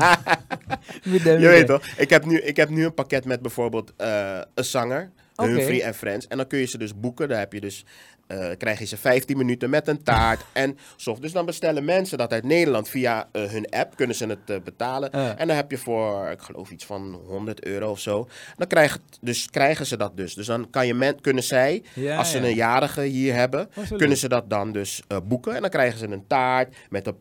Je 1.02 1.48
weet 1.48 1.66
toch? 1.66 1.86
Ik 1.96 2.10
heb 2.10 2.24
nu, 2.24 2.40
ik 2.40 2.56
heb 2.56 2.68
nu 2.68 2.84
een 2.84 2.94
pakket 2.94 3.24
met 3.24 3.42
bijvoorbeeld 3.42 3.92
eh, 3.96 4.38
een 4.54 4.64
zanger, 4.64 5.10
Oké. 5.36 5.50
Humphrey 5.50 5.82
en 5.82 5.94
Friends. 5.94 6.26
En 6.26 6.36
dan 6.36 6.46
kun 6.46 6.58
je 6.58 6.66
ze 6.66 6.78
dus 6.78 7.00
boeken. 7.00 7.28
Daar 7.28 7.38
heb 7.38 7.52
je 7.52 7.60
dus, 7.60 7.84
eh, 8.32 8.56
krijg 8.56 8.78
je 8.78 8.84
ze 8.84 8.96
15 8.96 9.36
minuten 9.36 9.70
met 9.70 9.88
een 9.88 10.02
taart 10.02 10.44
en 10.52 10.78
zo. 10.96 11.16
Dus 11.20 11.32
dan 11.32 11.46
bestellen 11.46 11.84
mensen 11.84 12.18
dat 12.18 12.32
uit 12.32 12.44
Nederland 12.44 12.88
via 12.88 13.28
eh, 13.32 13.42
hun 13.44 13.66
app. 13.70 13.96
Kunnen 13.96 14.16
ze 14.16 14.26
het 14.26 14.50
eh, 14.50 14.56
betalen. 14.64 15.08
Ja. 15.12 15.36
En 15.36 15.46
dan 15.46 15.56
heb 15.56 15.70
je 15.70 15.78
voor, 15.78 16.28
ik 16.30 16.42
geloof 16.42 16.70
iets 16.70 16.84
van 16.84 17.20
100 17.26 17.64
euro 17.64 17.90
of 17.90 17.98
zo. 18.00 18.28
Dan 18.56 18.66
krijgen, 18.66 19.00
dus 19.20 19.50
krijgen 19.50 19.86
ze 19.86 19.96
dat 19.96 20.16
dus. 20.16 20.34
Dus 20.34 20.46
dan 20.46 20.70
kan 20.70 20.86
je 20.86 20.94
men, 20.94 21.20
kunnen 21.20 21.42
zij, 21.42 21.82
Ja, 21.94 22.16
als 22.16 22.30
ze 22.30 22.40
ja. 22.40 22.46
een 22.46 22.54
jarige 22.54 23.00
hier 23.02 23.34
hebben, 23.34 23.70
Oh, 23.74 23.98
kunnen 23.98 24.16
ze 24.16 24.28
dat 24.28 24.50
dan 24.50 24.72
dus 24.72 25.02
eh, 25.08 25.16
boeken. 25.24 25.54
En 25.54 25.60
dan 25.60 25.70
krijgen 25.70 25.98
ze 25.98 26.06
een 26.06 26.26
taart 26.26 26.74
met 26.90 27.06
een 27.06 27.16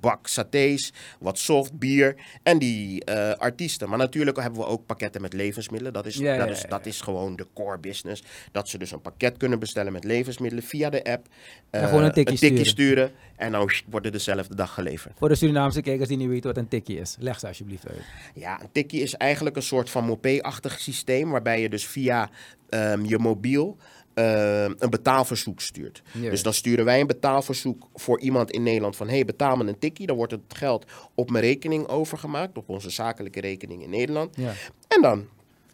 bak 0.00 0.26
satés, 0.26 0.92
wat 1.18 1.38
soft, 1.38 1.78
bier 1.78 2.14
en 2.42 2.58
die 2.58 3.04
eh, 3.04 3.32
artiesten. 3.32 3.88
Maar 3.88 3.98
natuurlijk 3.98 4.36
hebben 4.36 4.60
we 4.60 4.66
ook 4.66 4.86
pakketten 4.86 5.22
met 5.22 5.32
levensmiddelen. 5.32 5.92
Dat 5.92 6.06
is, 6.06 6.16
Ja, 6.16 6.36
dat, 6.36 6.46
ja, 6.46 6.52
is, 6.52 6.60
ja, 6.60 6.68
dat 6.68 6.86
is 6.86 7.00
gewoon 7.00 7.36
de 7.36 7.46
core 7.54 7.78
business. 7.78 8.22
Dat 8.52 8.68
ze 8.68 8.78
dus 8.78 8.90
een 8.90 9.00
pakket 9.00 9.36
kunnen 9.36 9.58
bestellen 9.58 9.92
met 9.92 10.04
levensmiddelen 10.04 10.64
via 10.64 10.90
de 10.90 11.04
app. 11.04 11.26
Eh, 11.70 11.88
gewoon 11.88 12.02
een 12.02 12.12
tikkie 12.12 12.36
sturen. 12.36 12.66
sturen. 12.66 13.10
En 13.36 13.52
dan 13.52 13.70
wordt 13.86 14.06
het 14.06 14.14
dezelfde 14.14 14.54
dag 14.54 14.74
geleverd. 14.74 15.18
Voor 15.18 15.28
de 15.28 15.34
Surinaamse 15.34 15.82
kijkers 15.82 16.08
die 16.08 16.16
niet 16.16 16.28
weten 16.28 16.46
wat 16.46 16.56
een 16.56 16.68
tikkie 16.68 16.98
is. 16.98 17.16
Leg 17.18 17.38
ze 17.38 17.46
alsjeblieft 17.46 17.88
uit. 17.88 18.02
Ja, 18.34 18.60
een 18.62 18.72
tikkie 18.72 19.02
is 19.02 19.14
eigenlijk 19.14 19.56
een 19.56 19.62
soort 19.62 19.90
van 19.90 20.04
mopé-achtig 20.04 20.80
systeem. 20.80 21.30
Waarbij 21.30 21.60
je 21.60 21.68
dus 21.68 21.86
via 21.86 22.30
ehm, 22.68 23.04
je 23.04 23.18
mobiel 23.18 23.76
ehm, 24.14 24.72
een 24.78 24.90
betaalverzoek 24.90 25.60
stuurt. 25.60 26.02
Dus 26.12 26.42
dan 26.42 26.52
sturen 26.54 26.84
wij 26.84 27.00
een 27.00 27.06
betaalverzoek 27.06 27.88
voor 27.94 28.20
iemand 28.20 28.50
in 28.50 28.62
Nederland 28.62 28.96
van... 28.96 29.08
hey, 29.08 29.24
betaal 29.24 29.56
me 29.56 29.64
een 29.66 29.78
tikkie. 29.78 30.06
Dan 30.06 30.16
wordt 30.16 30.32
het 30.32 30.40
geld 30.48 30.84
op 31.14 31.30
mijn 31.30 31.44
rekening 31.44 31.88
overgemaakt. 31.88 32.58
Op 32.58 32.68
onze 32.68 32.90
zakelijke 32.90 33.40
rekening 33.40 33.82
in 33.82 33.90
Nederland. 33.90 34.36
En 34.88 35.02
dan 35.02 35.26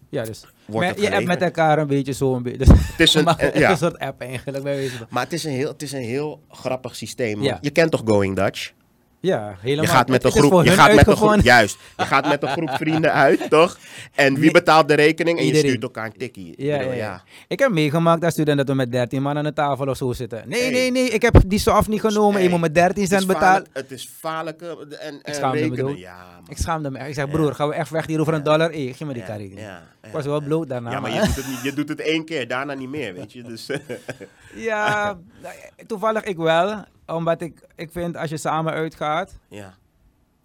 ja 0.08 0.24
dus. 0.24 0.46
Wordt 0.66 0.88
het 0.88 1.00
je 1.00 1.08
hebt 1.08 1.26
met 1.26 1.42
elkaar 1.42 1.78
een 1.78 1.86
beetje 1.86 2.12
zo 2.12 2.34
een 2.34 2.42
beetje. 2.42 2.58
Dus 2.58 2.68
Het 2.68 3.00
is 3.00 3.14
een- 3.14 3.24
maar 3.24 3.38
eh, 3.38 3.60
ja. 3.60 3.70
een 3.70 3.76
soort 3.76 3.98
app 3.98 4.20
eigenlijk. 4.20 4.64
Maar 5.10 5.22
het 5.24 5.32
is 5.32 5.44
een 5.44 5.52
heel, 5.52 5.68
het 5.68 5.82
is 5.82 5.92
een 5.92 6.02
heel 6.02 6.40
grappig 6.48 6.96
systeem. 6.96 7.42
Ja. 7.42 7.58
Je 7.60 7.70
kent 7.70 7.90
toch 7.90 8.02
Going 8.04 8.36
Dutch? 8.36 8.72
Ja, 9.20 9.56
helemaal. 9.60 9.84
Je 9.84 9.90
gaat 9.90 10.08
met 10.08 10.24
een 10.24 10.30
groep, 10.30 10.64
je 10.64 10.70
gaat 10.70 10.94
met 10.94 11.06
een 11.06 11.16
groep, 11.16 11.40
juist. 11.40 11.78
Je 11.96 12.04
gaat 12.04 12.28
met 12.28 12.42
een 12.42 12.48
groep 12.48 12.70
vrienden 12.70 13.12
uit, 13.12 13.50
toch? 13.50 13.78
En 14.14 14.34
wie 14.34 14.50
betaalt 14.50 14.88
de 14.88 14.94
rekening? 14.94 15.38
En 15.38 15.42
je 15.44 15.48
Iedereen. 15.48 15.68
stuurt 15.70 15.82
elkaar 15.84 16.04
een 16.04 16.16
tikkie. 16.16 16.50
Ik 16.50 16.64
Ja, 16.64 16.80
ja, 16.80 16.92
ja. 16.92 17.22
Ik 17.48 17.58
heb 17.58 17.70
meegemaakt 17.70 18.24
als 18.24 18.32
student 18.32 18.56
dat 18.56 18.68
we 18.68 18.74
met 18.74 18.92
13 18.92 19.22
man 19.22 19.36
aan 19.38 19.44
de 19.44 19.52
tafel 19.52 19.86
of 19.86 19.96
zo 19.96 20.12
zitten. 20.12 20.42
Nee, 20.46 20.60
Hey. 20.62 20.70
nee, 20.70 20.90
nee, 20.90 21.08
ik 21.08 21.22
heb 21.22 21.42
die 21.46 21.58
soft 21.58 21.88
niet 21.88 22.00
genomen. 22.00 22.32
Hey, 22.32 22.42
je 22.42 22.48
moet 22.48 22.60
me 22.60 22.72
13 22.72 23.02
Het 23.02 23.12
is 23.12 23.18
cent 23.18 23.26
betalen. 23.26 23.66
Het 23.72 23.90
is 23.90 24.10
vaarlijke 24.20 24.96
en, 25.00 25.22
en 25.22 25.34
schaamde 25.34 25.70
me. 25.84 25.98
Ja. 25.98 26.40
Ik 26.48 26.58
schaamde 26.58 26.90
me. 26.90 26.98
Ik 26.98 27.14
zeg, 27.14 27.30
broer, 27.30 27.54
gaan 27.54 27.68
we 27.68 27.74
echt 27.74 27.90
weg 27.90 28.06
hier 28.06 28.20
over 28.20 28.34
een 28.34 28.42
dollar? 28.42 28.70
Hey, 28.70 28.92
geef 28.96 29.04
me 29.06 29.12
die 29.12 29.22
ja, 29.26 29.34
ja. 29.36 29.82
Ik 30.02 30.12
was 30.12 30.24
wel 30.24 30.40
bloot 30.40 30.68
daarna. 30.68 30.90
Ja, 30.90 31.00
maar 31.00 31.12
je 31.12 31.20
doet, 31.20 31.36
het 31.36 31.46
niet, 31.48 31.62
je 31.62 31.72
doet 31.72 31.88
het 31.88 32.00
één 32.00 32.24
keer, 32.24 32.48
daarna 32.48 32.74
niet 32.74 32.88
meer, 32.88 33.14
weet 33.14 33.32
je. 33.32 33.42
Dus, 33.42 33.70
Ja, 34.54 35.16
toevallig 35.86 36.22
ik 36.22 36.36
wel. 36.36 36.84
Omdat 37.06 37.40
ik, 37.40 37.66
ik 37.76 37.90
vind 37.92 38.16
als 38.16 38.30
je 38.30 38.36
samen 38.36 38.72
uitgaat. 38.72 39.32
ja, 39.48 39.74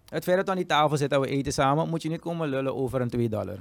Het 0.08 0.24
feit 0.24 0.36
dat 0.36 0.44
we 0.44 0.50
aan 0.50 0.56
die 0.56 0.66
tafel 0.66 0.96
zitten 0.96 1.18
en 1.18 1.24
we 1.24 1.30
eten 1.30 1.52
samen. 1.52 1.88
Moet 1.88 2.02
je 2.02 2.08
niet 2.08 2.20
komen 2.20 2.48
lullen 2.48 2.74
over 2.76 3.00
een 3.00 3.10
2 3.10 3.28
dollar. 3.28 3.58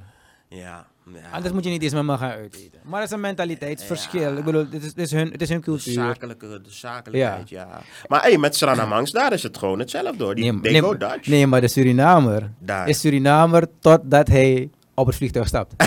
ja, 0.48 0.86
ja. 1.14 1.20
Anders 1.32 1.54
moet 1.54 1.64
je 1.64 1.70
niet 1.70 1.82
eens 1.84 1.94
met 1.94 2.04
me 2.04 2.18
gaan 2.18 2.30
uiteten. 2.32 2.80
Maar 2.84 3.00
dat 3.00 3.10
is 3.10 3.16
een 3.16 3.20
mentaliteitsverschil. 3.22 4.32
Ja. 4.32 4.38
Ik 4.38 4.44
bedoel, 4.44 4.70
dit 4.70 4.84
is, 4.84 4.94
dit 4.94 5.06
is, 5.06 5.12
hun, 5.12 5.32
het 5.32 5.42
is 5.42 5.50
hun 5.50 5.58
De, 5.58 5.64
cultuur. 5.64 5.94
zakelijke, 5.94 6.48
de 6.48 6.70
zakelijkheid, 6.72 7.50
ja. 7.50 7.82
Maar 8.08 8.22
hey, 8.22 8.38
met 8.38 8.56
Sranamangs, 8.56 9.12
daar 9.12 9.34
is 9.34 9.44
het 9.44 9.58
gewoon 9.58 9.80
hetzelfde 9.80 10.24
hoor. 10.24 10.36
Die, 10.36 10.54
Nee, 10.54 10.72
nee, 10.72 10.82
go 10.82 10.98
Dutch. 10.98 11.28
nee, 11.28 11.48
maar 11.48 11.62
de 11.62 11.68
Surinamer 11.68 12.52
Daar. 12.60 12.88
is 12.88 13.00
Surinamer 13.00 13.68
totdat 13.80 14.28
hij 14.28 14.70
op 14.94 15.06
het 15.06 15.16
vliegtuig 15.16 15.48
stapt. 15.48 15.74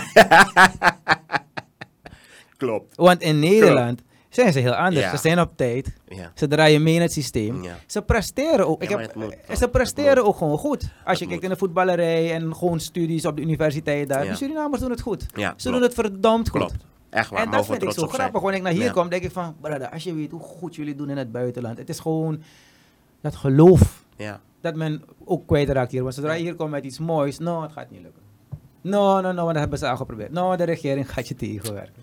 Klopt. 2.56 2.96
Want 2.96 3.20
in 3.22 3.38
Nederland 3.38 4.02
zijn 4.34 4.52
ze 4.52 4.58
heel 4.58 4.74
anders. 4.74 5.04
Ja. 5.04 5.10
Ze 5.10 5.16
zijn 5.16 5.40
op 5.40 5.56
tijd. 5.56 5.92
Ja. 6.08 6.32
Ze 6.34 6.48
draaien 6.48 6.82
mee 6.82 6.94
in 6.94 7.00
het 7.00 7.12
systeem. 7.12 7.62
Ja. 7.62 7.76
Ze 7.86 8.02
presteren 8.02 8.68
ook. 8.68 8.82
Ik 8.82 8.88
heb, 8.88 9.14
moet, 9.14 9.36
ze 9.58 9.68
presteren 9.68 10.24
ook 10.24 10.36
gewoon 10.36 10.58
goed. 10.58 10.90
Als 11.04 11.18
je 11.18 11.24
kijkt 11.26 11.42
moet. 11.42 11.42
in 11.42 11.48
de 11.50 11.56
voetballerij 11.56 12.32
en 12.32 12.54
gewoon 12.56 12.80
studies 12.80 13.26
op 13.26 13.36
de 13.36 13.42
universiteit 13.42 14.08
daar. 14.08 14.26
De 14.26 14.34
Surinamers 14.34 14.80
doen 14.80 14.90
het 14.90 15.00
goed. 15.00 15.22
Ze 15.22 15.28
klopt. 15.32 15.62
doen 15.62 15.82
het 15.82 15.94
verdomd 15.94 16.48
goed. 16.48 16.60
Klopt. 16.60 16.84
Echt 17.10 17.30
waar, 17.30 17.42
En 17.42 17.50
dat 17.50 17.66
vind 17.66 17.82
ik 17.82 17.92
zo 17.92 18.06
grappig. 18.06 18.40
Wanneer 18.40 18.58
ik 18.58 18.64
naar 18.66 18.72
hier 18.72 18.92
kom, 18.92 19.08
denk 19.08 19.22
ik 19.22 19.30
van... 19.30 19.54
Brother, 19.60 19.90
als 19.90 20.04
je 20.04 20.14
weet 20.14 20.30
hoe 20.30 20.40
goed 20.40 20.74
jullie 20.74 20.94
doen 20.94 21.10
in 21.10 21.16
het 21.16 21.32
buitenland. 21.32 21.78
Het 21.78 21.88
is 21.88 21.98
gewoon 21.98 22.42
dat 23.20 23.36
geloof 23.36 24.04
Ja. 24.16 24.40
dat 24.60 24.74
men 24.74 25.02
ook 25.24 25.46
kwijtraakt 25.46 25.92
hier. 25.92 26.02
Want 26.02 26.14
zodra 26.14 26.32
je 26.32 26.42
hier 26.42 26.54
komt 26.54 26.70
met 26.70 26.84
iets 26.84 26.98
moois, 26.98 27.38
no, 27.38 27.62
het 27.62 27.72
gaat 27.72 27.90
niet 27.90 28.02
lukken. 28.02 28.22
No, 28.80 29.20
no, 29.20 29.32
no, 29.32 29.34
want 29.34 29.46
dat 29.46 29.56
hebben 29.56 29.78
ze 29.78 29.88
al 29.88 29.96
geprobeerd. 29.96 30.32
No, 30.32 30.56
de 30.56 30.64
regering 30.64 31.12
gaat 31.12 31.28
je 31.28 31.34
tegenwerken. 31.34 32.02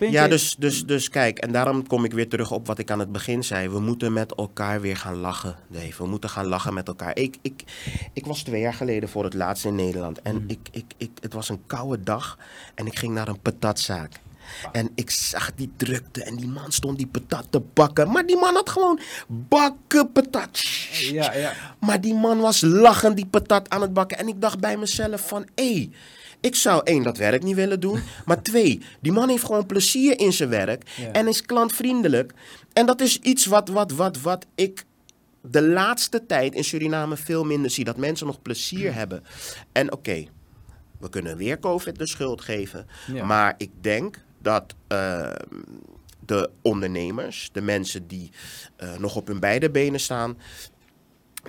Ja, 0.00 0.28
dus, 0.28 0.56
dus, 0.58 0.86
dus 0.86 1.08
kijk, 1.08 1.38
en 1.38 1.52
daarom 1.52 1.86
kom 1.86 2.04
ik 2.04 2.12
weer 2.12 2.28
terug 2.28 2.50
op 2.50 2.66
wat 2.66 2.78
ik 2.78 2.90
aan 2.90 2.98
het 2.98 3.12
begin 3.12 3.44
zei. 3.44 3.68
We 3.68 3.80
moeten 3.80 4.12
met 4.12 4.34
elkaar 4.34 4.80
weer 4.80 4.96
gaan 4.96 5.16
lachen, 5.16 5.56
Dave. 5.68 6.02
We 6.02 6.08
moeten 6.08 6.30
gaan 6.30 6.46
lachen 6.46 6.74
met 6.74 6.88
elkaar. 6.88 7.16
Ik, 7.16 7.36
ik, 7.42 7.64
ik 8.12 8.26
was 8.26 8.42
twee 8.42 8.60
jaar 8.60 8.74
geleden 8.74 9.08
voor 9.08 9.24
het 9.24 9.34
laatst 9.34 9.64
in 9.64 9.74
Nederland. 9.74 10.22
En 10.22 10.36
Hmm. 10.36 10.44
ik, 10.48 10.68
ik, 10.70 10.84
ik, 10.96 11.10
het 11.20 11.32
was 11.32 11.48
een 11.48 11.62
koude 11.66 12.02
dag 12.02 12.38
en 12.74 12.86
ik 12.86 12.98
ging 12.98 13.14
naar 13.14 13.28
een 13.28 13.40
patatzaak. 13.40 14.20
En 14.72 14.90
ik 14.94 15.10
zag 15.10 15.54
die 15.54 15.70
drukte 15.76 16.22
en 16.22 16.36
die 16.36 16.48
man 16.48 16.72
stond 16.72 16.96
die 16.98 17.06
patat 17.06 17.46
te 17.50 17.60
bakken. 17.72 18.10
Maar 18.10 18.26
die 18.26 18.36
man 18.38 18.54
had 18.54 18.70
gewoon 18.70 19.00
bakken 19.26 20.12
patat. 20.12 20.60
Ja, 20.92 21.34
ja. 21.34 21.52
Maar 21.80 22.00
die 22.00 22.14
man 22.14 22.38
was 22.40 22.60
lachend 22.60 23.16
die 23.16 23.26
patat 23.26 23.70
aan 23.70 23.80
het 23.80 23.92
bakken. 23.92 24.18
En 24.18 24.28
ik 24.28 24.40
dacht 24.40 24.60
bij 24.60 24.76
mezelf 24.76 25.28
van, 25.28 25.46
hé, 25.54 25.90
ik 26.46 26.54
zou 26.54 26.80
één, 26.84 27.02
dat 27.02 27.16
werk 27.16 27.42
niet 27.42 27.54
willen 27.54 27.80
doen. 27.80 28.00
Maar 28.26 28.42
twee, 28.42 28.82
die 29.00 29.12
man 29.12 29.28
heeft 29.28 29.44
gewoon 29.44 29.66
plezier 29.66 30.18
in 30.20 30.32
zijn 30.32 30.48
werk. 30.48 30.90
Ja. 30.96 31.12
En 31.12 31.28
is 31.28 31.42
klantvriendelijk. 31.42 32.32
En 32.72 32.86
dat 32.86 33.00
is 33.00 33.18
iets 33.18 33.46
wat, 33.46 33.68
wat, 33.68 33.92
wat, 33.92 34.20
wat 34.20 34.46
ik 34.54 34.84
de 35.40 35.62
laatste 35.62 36.26
tijd 36.26 36.54
in 36.54 36.64
Suriname 36.64 37.16
veel 37.16 37.44
minder 37.44 37.70
zie. 37.70 37.84
Dat 37.84 37.96
mensen 37.96 38.26
nog 38.26 38.42
plezier 38.42 38.94
hebben. 38.94 39.22
En 39.72 39.92
oké, 39.92 40.26
we 40.98 41.08
kunnen 41.08 41.36
weer 41.36 41.58
COVID 41.58 41.98
de 41.98 42.06
schuld 42.06 42.40
geven. 42.40 42.86
Ja. 43.12 43.24
Maar 43.24 43.54
ik 43.58 43.70
denk 43.80 44.24
dat 44.38 44.74
eh, 44.86 45.32
de 46.26 46.50
ondernemers, 46.62 47.48
de 47.52 47.60
mensen 47.60 48.06
die 48.06 48.30
eh, 48.76 48.96
nog 48.98 49.16
op 49.16 49.26
hun 49.26 49.40
beide 49.40 49.70
benen 49.70 50.00
staan, 50.00 50.38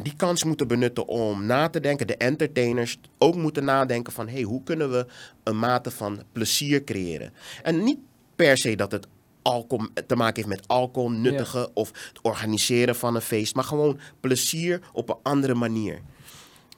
die 0.04 0.16
kans 0.16 0.44
moeten 0.44 0.68
benutten 0.68 1.08
om 1.08 1.46
na 1.46 1.70
te 1.70 1.80
denken. 1.80 2.08
De 2.08 2.18
entertainers 2.18 3.00
ook 3.18 3.36
moeten 3.36 3.64
nadenken 3.64 4.14
van... 4.14 4.28
hey, 4.28 4.42
hoe 4.42 4.64
kunnen 4.64 4.92
we 4.92 5.06
een 5.44 5.60
mate 5.60 5.92
van 5.92 6.24
plezier 6.32 6.84
creëren? 6.84 7.34
En 7.64 7.84
niet 7.84 8.00
per 8.36 8.58
se 8.58 8.76
dat 8.76 8.92
het 8.92 9.08
alcohol, 9.42 9.88
te 10.08 10.16
maken 10.16 10.36
heeft 10.36 10.48
met 10.48 10.68
alcohol, 10.68 11.12
nuttige... 11.12 11.70
of 11.74 11.88
het 11.88 12.20
organiseren 12.22 12.96
van 12.96 13.16
een 13.16 13.22
feest... 13.22 13.56
maar 13.56 13.64
gewoon 13.64 14.00
plezier 14.20 14.82
op 14.94 15.10
een 15.10 15.18
andere 15.24 15.54
manier. 15.54 16.02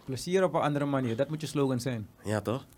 Plezier 0.06 0.44
op 0.44 0.54
een 0.54 0.62
andere 0.62 0.86
manier. 0.86 1.16
Dat 1.16 1.30
moet 1.30 1.42
je 1.42 1.48
slogan 1.48 1.80
zijn. 1.80 2.08
Ja, 2.24 2.42
toch? 2.42 2.66